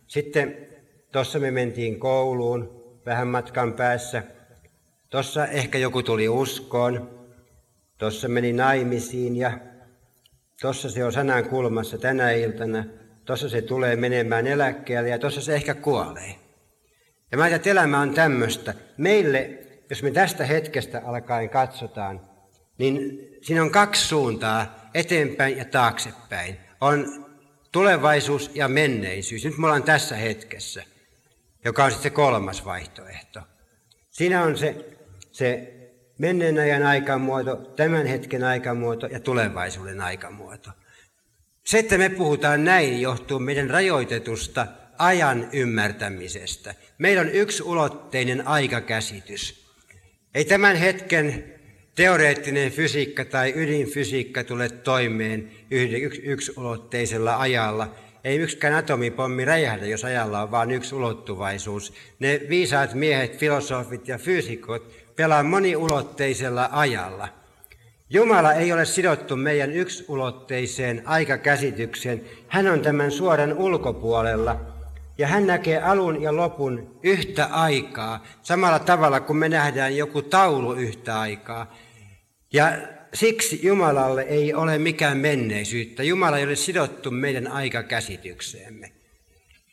[0.06, 0.66] Sitten
[1.12, 4.22] Tuossa me mentiin kouluun vähän matkan päässä.
[5.10, 7.26] Tuossa ehkä joku tuli uskoon.
[7.98, 9.58] Tuossa meni naimisiin ja
[10.60, 12.84] tuossa se on sanan kulmassa tänä iltana.
[13.24, 16.34] Tuossa se tulee menemään eläkkeelle ja tuossa se ehkä kuolee.
[17.32, 18.74] Ja mä ajattelin, että elämä on tämmöistä.
[18.96, 19.58] Meille,
[19.90, 22.20] jos me tästä hetkestä alkaen katsotaan,
[22.78, 26.56] niin siinä on kaksi suuntaa, eteenpäin ja taaksepäin.
[26.80, 27.26] On
[27.72, 29.44] tulevaisuus ja menneisyys.
[29.44, 30.84] Nyt me ollaan tässä hetkessä
[31.66, 33.40] joka on sitten se kolmas vaihtoehto.
[34.10, 34.84] Siinä on se,
[35.32, 35.72] se
[36.18, 40.70] menneen ajan aikamuoto, tämän hetken aikamuoto ja tulevaisuuden aikamuoto.
[41.64, 44.66] Se, että me puhutaan näin, johtuu meidän rajoitetusta
[44.98, 46.74] ajan ymmärtämisestä.
[46.98, 49.66] Meillä on yksi ulotteinen aikakäsitys.
[50.34, 51.54] Ei tämän hetken
[51.96, 55.50] teoreettinen fysiikka tai ydinfysiikka tule toimeen
[56.22, 57.94] yksulotteisella ajalla.
[58.24, 61.92] Ei yksikään atomipommi räjähdä, jos ajalla on vain yksi ulottuvaisuus.
[62.18, 67.28] Ne viisaat miehet, filosofit ja fyysikot pelaa moniulotteisella ajalla.
[68.10, 72.24] Jumala ei ole sidottu meidän yksulotteiseen aikakäsitykseen.
[72.48, 74.60] Hän on tämän suoran ulkopuolella.
[75.18, 80.72] Ja hän näkee alun ja lopun yhtä aikaa, samalla tavalla kuin me nähdään joku taulu
[80.72, 81.74] yhtä aikaa.
[82.56, 82.72] Ja
[83.14, 86.02] siksi Jumalalle ei ole mikään menneisyyttä.
[86.02, 88.92] Jumala ei ole sidottu meidän aikakäsitykseemme.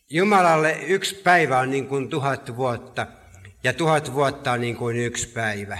[0.09, 3.07] Jumalalle yksi päivä on niin kuin tuhat vuotta–
[3.63, 5.77] ja tuhat vuotta on niin kuin yksi päivä.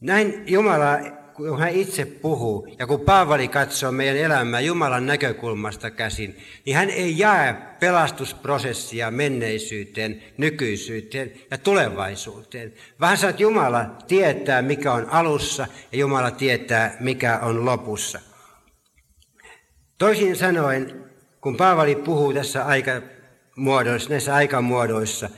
[0.00, 0.98] Näin Jumala,
[1.48, 6.90] kun hän itse puhuu, ja kun Paavali katsoo meidän elämää Jumalan näkökulmasta käsin, niin hän
[6.90, 12.74] ei jää pelastusprosessia menneisyyteen, nykyisyyteen ja tulevaisuuteen.
[13.00, 18.20] Vaan sanoo, että Jumala tietää, mikä on alussa, ja Jumala tietää, mikä on lopussa.
[19.98, 21.04] Toisin sanoen,
[21.40, 25.30] kun Paavali puhuu tässä aikamuodoissa, näissä aikamuodoissa,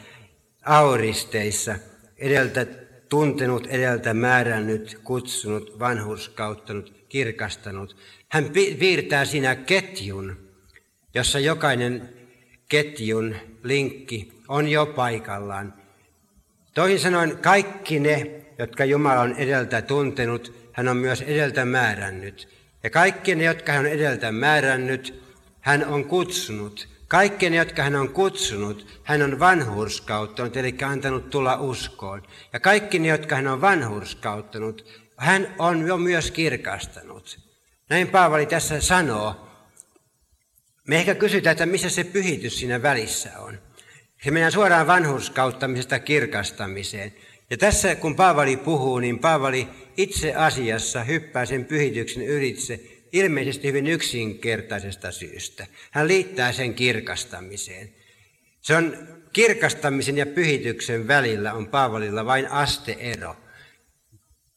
[0.65, 1.75] auristeissa,
[2.19, 2.67] edeltä
[3.13, 7.97] tuntenut, edeltä määrännyt, kutsunut, vanhurskauttanut, kirkastanut.
[8.29, 10.37] Hän piirtää siinä ketjun,
[11.15, 12.09] jossa jokainen
[12.69, 15.75] ketjun linkki on jo paikallaan.
[16.75, 22.49] Toisin sanoen kaikki ne, jotka Jumala on edeltä tuntenut, hän on myös edeltä määrännyt.
[22.83, 25.23] Ja kaikki ne, jotka hän on edeltä määrännyt,
[25.61, 26.89] hän on kutsunut.
[27.13, 32.23] Kaikki ne, jotka hän on kutsunut, hän on vanhurskauttanut, eli antanut tulla uskoon.
[32.53, 37.39] Ja kaikki ne, jotka hän on vanhurskauttanut, hän on jo myös kirkastanut.
[37.89, 39.49] Näin Paavali tässä sanoo.
[40.89, 43.59] Me ehkä kysytään, että missä se pyhitys siinä välissä on.
[44.25, 47.15] Se mennään suoraan vanhurskauttamisesta kirkastamiseen.
[47.51, 52.81] Ja tässä kun Paavali puhuu, niin Paavali itse asiassa hyppää sen pyhityksen ylitse
[53.13, 55.67] ilmeisesti hyvin yksinkertaisesta syystä.
[55.91, 57.95] Hän liittää sen kirkastamiseen.
[58.61, 63.37] Se on kirkastamisen ja pyhityksen välillä on Paavalilla vain asteero.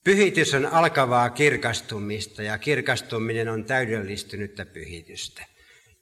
[0.04, 5.46] Pyhitys on alkavaa kirkastumista ja kirkastuminen on täydellistynyttä pyhitystä.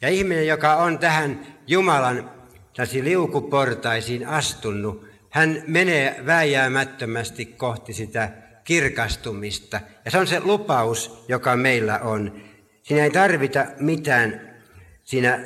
[0.01, 2.31] Ja ihminen, joka on tähän Jumalan
[3.01, 9.79] liukuportaisiin astunut, hän menee vääjäämättömästi kohti sitä kirkastumista.
[10.05, 12.41] Ja se on se lupaus, joka meillä on.
[12.83, 14.53] Siinä ei tarvita mitään
[15.03, 15.39] siinä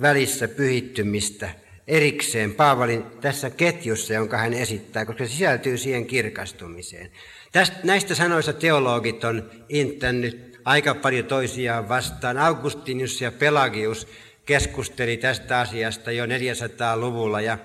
[0.00, 1.50] välissä pyhittymistä
[1.86, 7.10] erikseen Paavalin tässä ketjussa, jonka hän esittää, koska se sisältyy siihen kirkastumiseen.
[7.52, 12.38] Tästä, näistä sanoista teologit on inttänyt aika paljon toisiaan vastaan.
[12.38, 14.08] Augustinus ja Pelagius
[14.46, 17.58] keskusteli tästä asiasta jo 400-luvulla ja,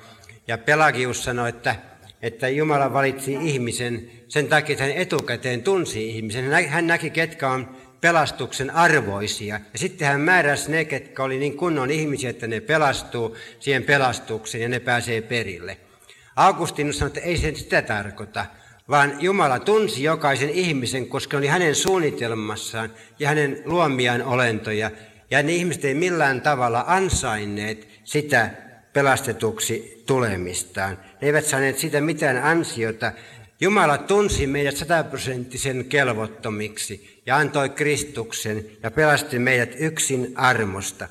[0.47, 1.75] ja Pelagius sanoi, että
[2.21, 6.67] että Jumala valitsi ihmisen sen takia, että hän etukäteen tunsi ihmisen.
[6.67, 9.59] Hän näki, ketkä on pelastuksen arvoisia.
[9.73, 14.61] Ja sitten hän määräsi ne, ketkä oli niin kunnon ihmisiä, että ne pelastuu siihen pelastukseen
[14.61, 15.77] ja ne pääsee perille.
[16.35, 18.45] Augustinus sanoi, että ei se sitä tarkoita,
[18.89, 24.91] vaan Jumala tunsi jokaisen ihmisen, koska oli hänen suunnitelmassaan ja hänen luomiaan olentoja.
[25.31, 28.51] Ja ne ihmiset ei millään tavalla ansainneet sitä
[28.93, 30.97] pelastetuksi tulemistaan.
[31.21, 33.11] Ne eivät saaneet siitä mitään ansiota.
[33.61, 41.07] Jumala tunsi meidät sataprosenttisen kelvottomiksi ja antoi Kristuksen ja pelasti meidät yksin armosta.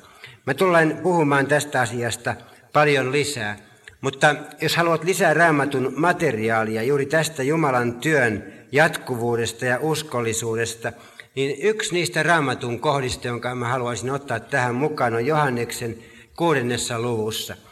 [0.47, 2.35] Mä tulen puhumaan tästä asiasta
[2.73, 3.57] paljon lisää,
[4.01, 10.93] mutta jos haluat lisää raamatun materiaalia juuri tästä Jumalan työn jatkuvuudesta ja uskollisuudesta,
[11.35, 15.97] niin yksi niistä raamatun kohdista, jonka mä haluaisin ottaa tähän mukaan, on Johanneksen
[16.37, 17.57] kuudennessa luvussa–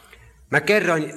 [0.51, 1.13] Mä kerroin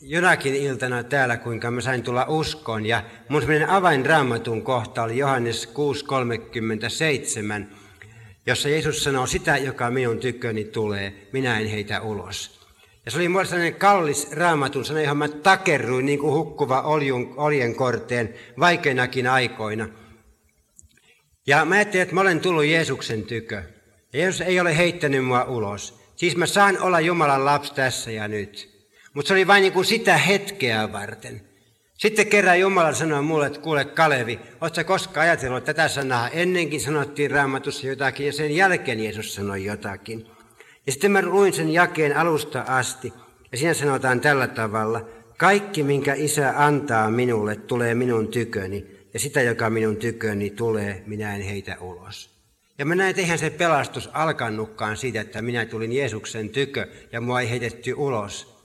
[0.00, 5.68] jonakin iltana täällä, kuinka mä sain tulla uskoon, ja mun semmoinen avainraamatun kohta oli Johannes
[5.68, 7.66] 6.37,
[8.46, 12.60] jossa Jeesus sanoo, sitä, joka minun tykköni tulee, minä en heitä ulos.
[13.04, 17.34] Ja se oli mulle sellainen kallis raamatun sana, johon mä takerruin niin kuin hukkuva oljun,
[17.36, 19.88] oljen korteen vaikeinakin aikoina.
[21.46, 23.62] Ja mä ajattelin, että mä olen tullut Jeesuksen tykö.
[24.12, 25.97] Ja Jeesus ei ole heittänyt mua ulos.
[26.18, 28.70] Siis mä saan olla Jumalan lapsi tässä ja nyt.
[29.14, 31.40] Mutta se oli vain niin sitä hetkeä varten.
[31.98, 36.28] Sitten kerran Jumala sanoi mulle, että kuule Kalevi, ootko koskaan ajatellut tätä sanaa?
[36.28, 40.26] Ennenkin sanottiin raamatussa jotakin ja sen jälkeen Jeesus sanoi jotakin.
[40.86, 43.12] Ja sitten mä luin sen jakeen alusta asti
[43.52, 45.08] ja siinä sanotaan tällä tavalla.
[45.36, 51.34] Kaikki, minkä isä antaa minulle, tulee minun tyköni ja sitä, joka minun tyköni tulee, minä
[51.34, 52.37] en heitä ulos.
[52.78, 57.20] Ja mä näin, että eihän se pelastus alkanutkaan siitä, että minä tulin Jeesuksen tykö ja
[57.20, 58.58] mua ei heitetty ulos.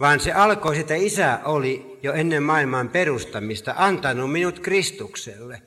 [0.00, 5.62] Vaan se alkoi että isä oli jo ennen maailman perustamista antanut minut Kristukselle.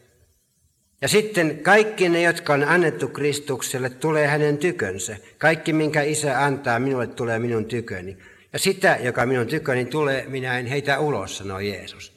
[1.01, 5.17] Ja sitten kaikki ne, jotka on annettu Kristukselle, tulee hänen tykönsä.
[5.37, 8.17] Kaikki, minkä isä antaa minulle, tulee minun tyköni.
[8.53, 12.13] Ja sitä, joka minun tyköni tulee, minä en heitä ulos, sanoi Jeesus.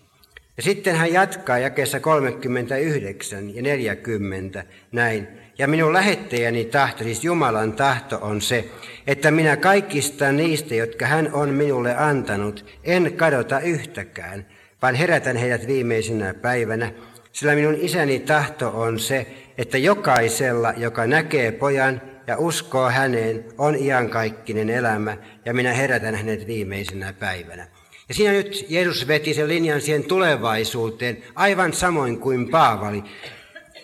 [0.56, 5.28] Ja sitten hän jatkaa jakeessa 39 ja 40 näin.
[5.58, 8.64] Ja minun lähettäjäni tahto, siis Jumalan tahto on se,
[9.06, 14.46] että minä kaikista niistä, jotka hän on minulle antanut, en kadota yhtäkään,
[14.82, 16.92] vaan herätän heidät viimeisenä päivänä.
[17.32, 19.26] Sillä minun isäni tahto on se,
[19.58, 26.46] että jokaisella, joka näkee pojan ja uskoo häneen, on iankaikkinen elämä, ja minä herätän hänet
[26.46, 27.66] viimeisenä päivänä.
[28.08, 33.04] Ja siinä nyt Jeesus veti sen linjan siihen tulevaisuuteen, aivan samoin kuin Paavali,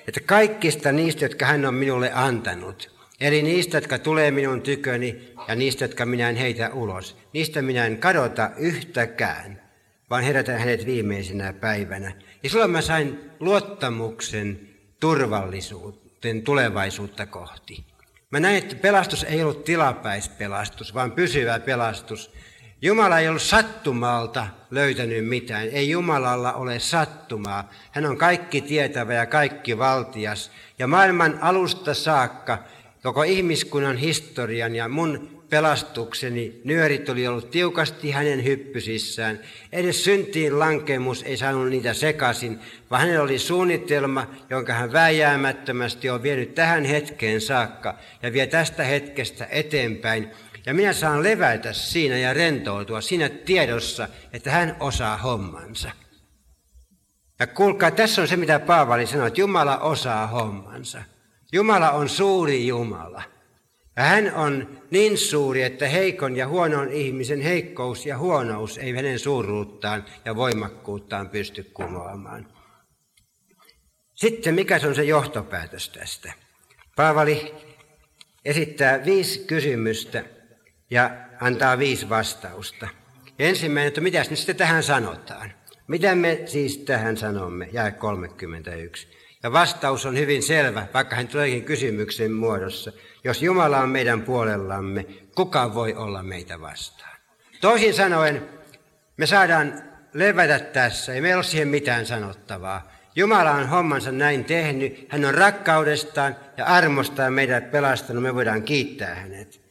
[0.08, 5.54] että kaikista niistä, jotka hän on minulle antanut, eli niistä, jotka tulee minun tyköni ja
[5.54, 9.62] niistä, jotka minä en heitä ulos, niistä minä en kadota yhtäkään,
[10.10, 12.12] vaan herätän hänet viimeisenä päivänä.
[12.42, 14.60] Ja silloin mä sain luottamuksen
[15.00, 17.84] turvallisuuteen tulevaisuutta kohti.
[18.30, 22.32] Mä näin, että pelastus ei ollut tilapäispelastus, vaan pysyvä pelastus.
[22.84, 25.68] Jumala ei ollut sattumalta löytänyt mitään.
[25.68, 27.70] Ei Jumalalla ole sattumaa.
[27.90, 30.50] Hän on kaikki tietävä ja kaikki valtias.
[30.78, 32.58] Ja maailman alusta saakka
[33.02, 39.40] koko ihmiskunnan historian ja mun pelastukseni nyörit oli ollut tiukasti hänen hyppysissään.
[39.72, 42.58] Edes syntiin lankemus ei saanut niitä sekaisin,
[42.90, 48.84] vaan hänellä oli suunnitelma, jonka hän vääjäämättömästi on vienyt tähän hetkeen saakka ja vie tästä
[48.84, 50.30] hetkestä eteenpäin.
[50.66, 55.90] Ja minä saan levätä siinä ja rentoutua siinä tiedossa, että hän osaa hommansa.
[57.38, 61.02] Ja kuulkaa, tässä on se, mitä Paavali sanoi, että Jumala osaa hommansa.
[61.52, 63.22] Jumala on suuri Jumala.
[63.96, 69.18] Ja hän on niin suuri, että heikon ja huonon ihmisen heikkous ja huonous ei hänen
[69.18, 72.46] suuruuttaan ja voimakkuuttaan pysty kumoamaan.
[74.14, 76.32] Sitten mikä on se johtopäätös tästä?
[76.96, 77.54] Paavali
[78.44, 80.24] esittää viisi kysymystä
[80.92, 82.88] ja antaa viisi vastausta.
[83.38, 85.52] Ensimmäinen, että mitä nyt sitten tähän sanotaan?
[85.86, 87.68] Mitä me siis tähän sanomme?
[87.72, 89.08] Jää 31.
[89.42, 92.92] Ja vastaus on hyvin selvä, vaikka hän tuleekin kysymyksen muodossa.
[93.24, 97.16] Jos Jumala on meidän puolellamme, kuka voi olla meitä vastaan?
[97.60, 98.48] Toisin sanoen,
[99.16, 99.82] me saadaan
[100.12, 102.92] levätä tässä, ei meillä ole siihen mitään sanottavaa.
[103.16, 109.14] Jumala on hommansa näin tehnyt, hän on rakkaudestaan ja armostaan meidät pelastanut, me voidaan kiittää
[109.14, 109.61] hänet.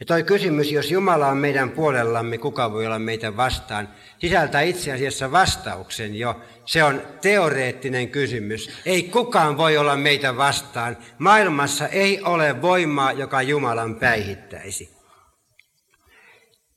[0.00, 3.88] Ja toi kysymys, jos Jumala on meidän puolellamme, kuka voi olla meitä vastaan,
[4.18, 6.40] sisältää itse asiassa vastauksen jo.
[6.64, 8.70] Se on teoreettinen kysymys.
[8.86, 10.96] Ei kukaan voi olla meitä vastaan.
[11.18, 14.98] Maailmassa ei ole voimaa, joka Jumalan päihittäisi.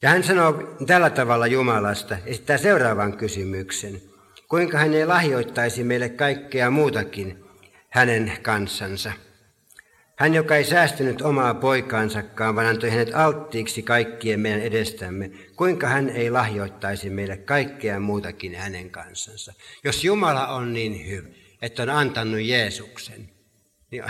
[0.01, 0.53] Ja hän sanoo
[0.87, 4.01] tällä tavalla Jumalasta, esittää seuraavan kysymyksen.
[4.47, 7.43] Kuinka hän ei lahjoittaisi meille kaikkea muutakin
[7.89, 9.11] hänen kansansa?
[10.21, 16.09] Hän, joka ei säästynyt omaa poikaansakaan, vaan antoi hänet alttiiksi kaikkien meidän edestämme, kuinka hän
[16.09, 19.53] ei lahjoittaisi meille kaikkea muutakin hänen kansansa.
[19.83, 21.27] Jos Jumala on niin hyvä,
[21.61, 23.29] että on antanut Jeesuksen,
[23.91, 24.03] niin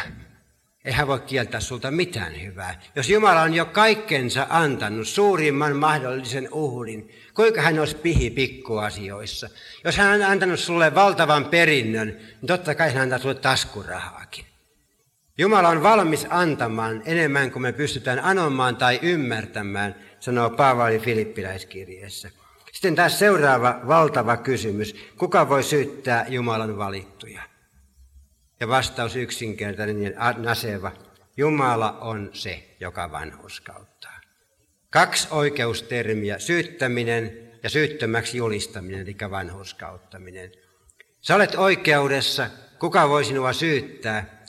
[0.86, 2.82] ei hän voi kieltää sulta mitään hyvää.
[2.96, 9.50] Jos Jumala on jo kaikkensa antanut, suurimman mahdollisen uhrin, kuinka hän olisi pihi pikkuasioissa?
[9.84, 14.51] Jos hän on antanut sulle valtavan perinnön, niin totta kai hän antaa sulle taskurahaakin.
[15.38, 22.32] Jumala on valmis antamaan enemmän kuin me pystytään anomaan tai ymmärtämään, sanoo Paavali Filippiläiskirjeessä.
[22.72, 24.96] Sitten taas seuraava valtava kysymys.
[25.18, 27.42] Kuka voi syyttää Jumalan valittuja?
[28.60, 30.92] Ja vastaus yksinkertainen ja naseva.
[31.38, 34.20] Jumala on se, joka vanhuskauttaa.
[34.90, 40.52] Kaksi oikeustermiä, syyttäminen ja syyttömäksi julistaminen, eli vanhuskauttaminen.
[41.22, 44.41] Sä olet oikeudessa, kuka voi sinua syyttää?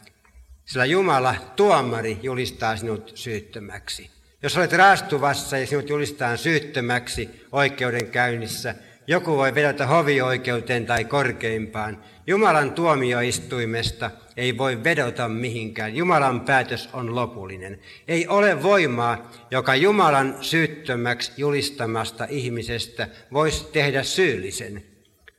[0.65, 4.11] Sillä Jumala, tuomari, julistaa sinut syyttömäksi.
[4.43, 8.75] Jos olet raastuvassa ja sinut julistaa syyttömäksi oikeudenkäynnissä,
[9.07, 12.05] joku voi vedota hovioikeuteen tai korkeimpaan.
[12.27, 15.97] Jumalan tuomioistuimesta ei voi vedota mihinkään.
[15.97, 17.81] Jumalan päätös on lopullinen.
[18.09, 24.85] Ei ole voimaa, joka Jumalan syyttömäksi julistamasta ihmisestä voisi tehdä syyllisen.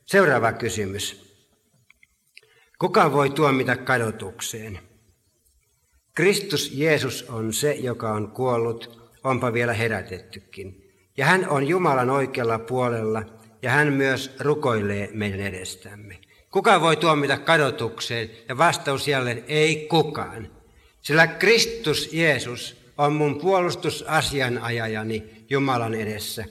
[0.06, 1.34] Seuraava kysymys.
[2.78, 4.78] Kuka voi tuomita kadotukseen?
[6.14, 10.90] Kristus Jeesus on se, joka on kuollut, onpa vielä herätettykin.
[11.16, 13.22] Ja hän on Jumalan oikealla puolella,
[13.62, 16.18] ja hän myös rukoilee meidän edestämme.
[16.50, 18.30] Kuka voi tuomita kadotukseen?
[18.48, 20.48] Ja vastaus jälleen, ei kukaan.
[21.00, 26.44] Sillä Kristus Jeesus on mun puolustusasianajajani Jumalan edessä.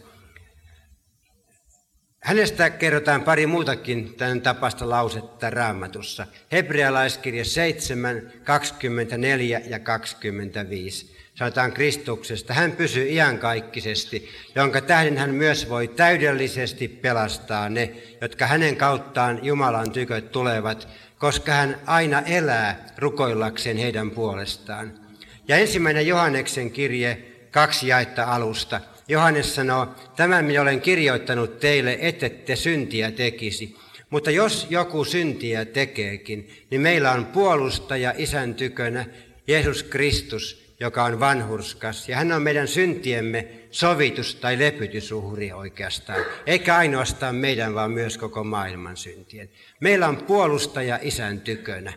[2.24, 6.28] Hänestä kerrotaan pari muutakin tämän tapasta lausetta raamatussa.
[6.52, 11.16] Hebrealaiskirja 7, 24 ja 25.
[11.36, 12.54] Sanotaan Kristuksesta.
[12.54, 19.92] Hän pysyy iankaikkisesti, jonka tähden hän myös voi täydellisesti pelastaa ne, jotka hänen kauttaan Jumalan
[19.92, 24.94] tyköt tulevat, koska hän aina elää rukoillakseen heidän puolestaan.
[25.48, 27.18] Ja ensimmäinen Johanneksen kirje,
[27.52, 28.82] kaksi jaetta alusta.
[29.08, 33.76] Johannes sanoo, tämän minä olen kirjoittanut teille, ettette syntiä tekisi.
[34.10, 39.06] Mutta jos joku syntiä tekeekin, niin meillä on puolustaja isän tykönä,
[39.48, 42.10] Jeesus Kristus, joka on vanhurskas.
[42.10, 46.26] Ja hän on meidän syntiemme sovitus- tai lepytysuhri oikeastaan.
[46.46, 49.50] Eikä ainoastaan meidän, vaan myös koko maailman syntien.
[49.80, 51.94] Meillä on puolustaja isän tykönä.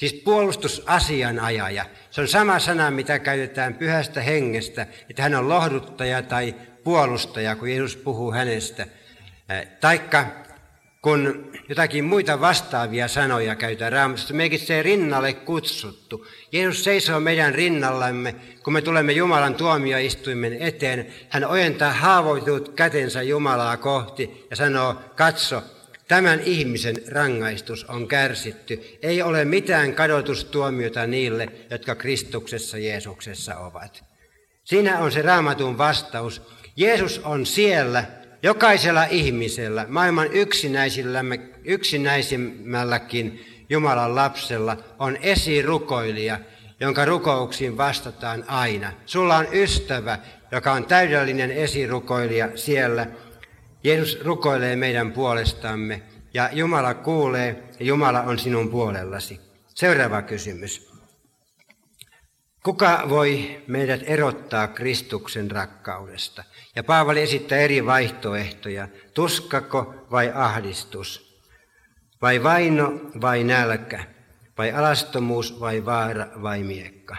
[0.00, 1.84] Siis puolustusasianajaja.
[2.10, 7.68] Se on sama sana, mitä käytetään pyhästä hengestä, että hän on lohduttaja tai puolustaja, kun
[7.68, 8.86] Jeesus puhuu hänestä.
[9.80, 10.26] Taikka
[11.02, 16.26] kun jotakin muita vastaavia sanoja käytetään raamatusta, merkitsee rinnalle kutsuttu.
[16.52, 21.06] Jeesus seisoo meidän rinnallamme, kun me tulemme Jumalan tuomioistuimen eteen.
[21.28, 25.62] Hän ojentaa haavoitut kätensä Jumalaa kohti ja sanoo, katso,
[26.10, 28.98] Tämän ihmisen rangaistus on kärsitty.
[29.02, 34.04] Ei ole mitään kadotustuomiota niille, jotka Kristuksessa Jeesuksessa ovat.
[34.64, 36.42] Siinä on se raamatun vastaus.
[36.76, 38.04] Jeesus on siellä
[38.42, 40.28] jokaisella ihmisellä, maailman
[41.64, 46.40] yksinäisimmälläkin Jumalan lapsella on esirukoilija,
[46.80, 48.92] jonka rukouksiin vastataan aina.
[49.06, 50.18] Sulla on ystävä,
[50.52, 53.06] joka on täydellinen esirukoilija siellä,
[53.84, 56.02] Jeesus rukoilee meidän puolestamme
[56.34, 59.40] ja Jumala kuulee ja Jumala on sinun puolellasi.
[59.68, 60.90] Seuraava kysymys.
[62.62, 66.44] Kuka voi meidät erottaa Kristuksen rakkaudesta?
[66.76, 68.88] Ja Paavali esittää eri vaihtoehtoja.
[69.14, 71.40] Tuskako vai ahdistus?
[72.22, 74.04] Vai vaino vai nälkä?
[74.58, 77.16] Vai alastomuus vai vaara vai miekka?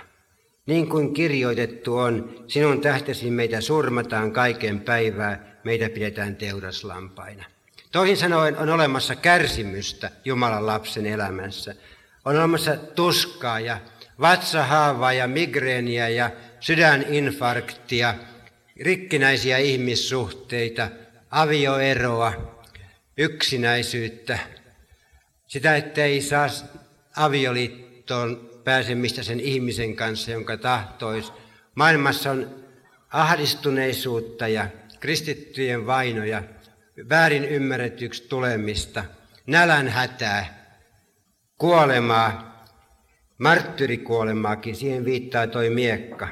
[0.65, 7.45] Niin kuin kirjoitettu on, sinun tähtesi meitä surmataan kaiken päivää, meitä pidetään teuraslampaina.
[7.91, 11.75] Toisin sanoen on olemassa kärsimystä Jumalan lapsen elämässä.
[12.25, 13.79] On olemassa tuskaa ja
[14.19, 18.15] vatsahaavaa ja migreeniä ja sydäninfarktia,
[18.81, 20.89] rikkinäisiä ihmissuhteita,
[21.31, 22.61] avioeroa,
[23.17, 24.39] yksinäisyyttä,
[25.47, 26.47] sitä, ettei saa
[27.15, 31.33] avioliittoon pääsemistä sen ihmisen kanssa, jonka tahtois.
[31.75, 32.55] Maailmassa on
[33.09, 34.67] ahdistuneisuutta ja
[35.01, 36.43] kristittyjen vainoja,
[37.09, 39.03] väärin ymmärretyksi tulemista,
[39.47, 40.75] nälän hätää,
[41.57, 42.63] kuolemaa,
[43.37, 46.27] marttyrikuolemaakin, siihen viittaa toi miekka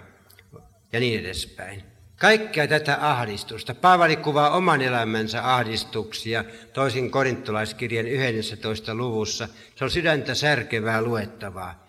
[0.93, 1.83] ja niin edespäin.
[2.15, 3.75] Kaikkea tätä ahdistusta.
[3.75, 6.43] Paavali kuvaa oman elämänsä ahdistuksia
[6.73, 8.95] toisin korintolaiskirjan 11.
[8.95, 9.47] luvussa.
[9.75, 11.87] Se on sydäntä särkevää luettavaa.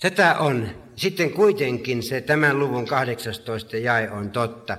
[0.00, 0.68] Tätä on.
[0.96, 4.78] Sitten kuitenkin se tämän luvun 18 jae on totta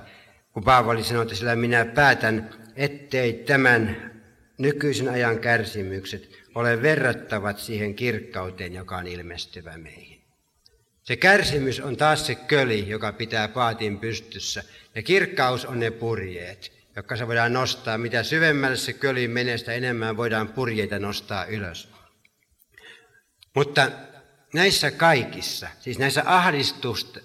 [0.52, 4.12] kun Paavali sanoi, että sillä minä päätän, ettei tämän
[4.58, 10.22] nykyisen ajan kärsimykset ole verrattavat siihen kirkkauteen, joka on ilmestyvä meihin.
[11.02, 16.72] Se kärsimys on taas se köli, joka pitää paatin pystyssä, ja kirkkaus on ne purjeet,
[16.96, 17.98] jotka se voidaan nostaa.
[17.98, 21.88] Mitä syvemmälle se köli menee, sitä enemmän voidaan purjeita nostaa ylös.
[23.54, 23.90] Mutta
[24.54, 26.24] näissä kaikissa, siis näissä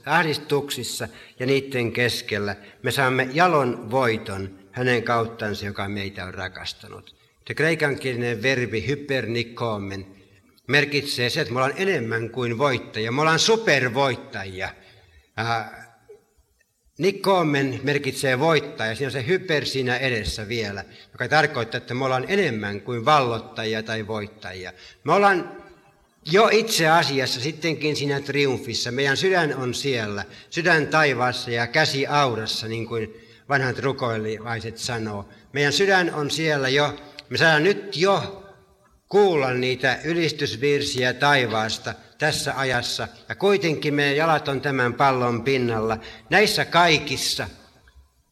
[0.05, 1.07] ahdistuksissa
[1.39, 7.15] ja niiden keskellä, me saamme jalon voiton hänen kauttansa, joka meitä on rakastanut.
[7.47, 10.05] Se kreikankielinen verbi hypernikomen
[10.67, 13.11] merkitsee se, että me ollaan enemmän kuin voittajia.
[13.11, 14.69] Me ollaan supervoittajia.
[16.97, 22.25] Nikomen merkitsee voittaja, siinä on se hyper siinä edessä vielä, joka tarkoittaa, että me ollaan
[22.27, 24.73] enemmän kuin vallottajia tai voittajia.
[25.03, 25.66] Me ollaan
[26.31, 32.67] jo itse asiassa sittenkin siinä triumfissa, meidän sydän on siellä, sydän taivaassa ja käsi aurassa,
[32.67, 33.13] niin kuin
[33.49, 35.29] vanhat rukoilivaiset sanoo.
[35.53, 36.95] Meidän sydän on siellä jo,
[37.29, 38.43] me saadaan nyt jo
[39.09, 43.07] kuulla niitä ylistysvirsiä taivaasta tässä ajassa.
[43.29, 45.97] Ja kuitenkin meidän jalat on tämän pallon pinnalla.
[46.29, 47.47] Näissä kaikissa,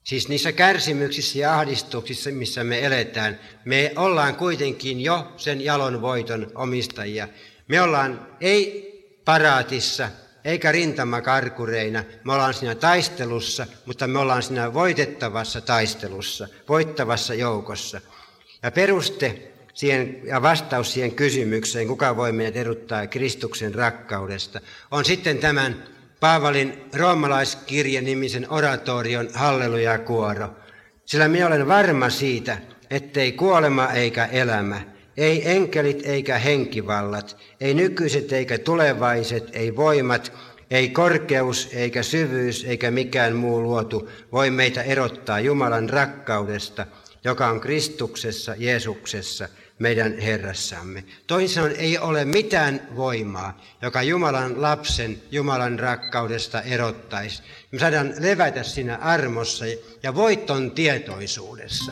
[0.03, 6.51] siis niissä kärsimyksissä ja ahdistuksissa, missä me eletään, me ollaan kuitenkin jo sen jalon voiton
[6.55, 7.27] omistajia.
[7.67, 8.85] Me ollaan ei
[9.25, 10.09] paraatissa
[10.45, 12.03] eikä rintamakarkureina.
[12.23, 18.01] Me ollaan siinä taistelussa, mutta me ollaan siinä voitettavassa taistelussa, voittavassa joukossa.
[18.63, 24.61] Ja peruste siihen, ja vastaus siihen kysymykseen, kuka voi meidät erottaa Kristuksen rakkaudesta,
[24.91, 25.83] on sitten tämän
[26.19, 30.55] Paavalin roomalaiskirje nimisen oratorion halleluja-kuoro.
[31.05, 32.57] Sillä minä olen varma siitä,
[32.89, 34.81] ettei kuolema eikä elämä,
[35.17, 40.33] ei enkelit eikä henkivallat, ei nykyiset eikä tulevaiset, ei voimat,
[40.71, 46.85] ei korkeus eikä syvyys eikä mikään muu luotu voi meitä erottaa Jumalan rakkaudesta,
[47.23, 49.49] joka on Kristuksessa, Jeesuksessa,
[49.79, 51.03] meidän Herrassamme.
[51.27, 57.43] Toisin sanoen ei ole mitään voimaa, joka Jumalan lapsen, Jumalan rakkaudesta erottaisi.
[57.71, 59.65] Me saadaan levätä siinä armossa
[60.03, 61.91] ja voiton tietoisuudessa.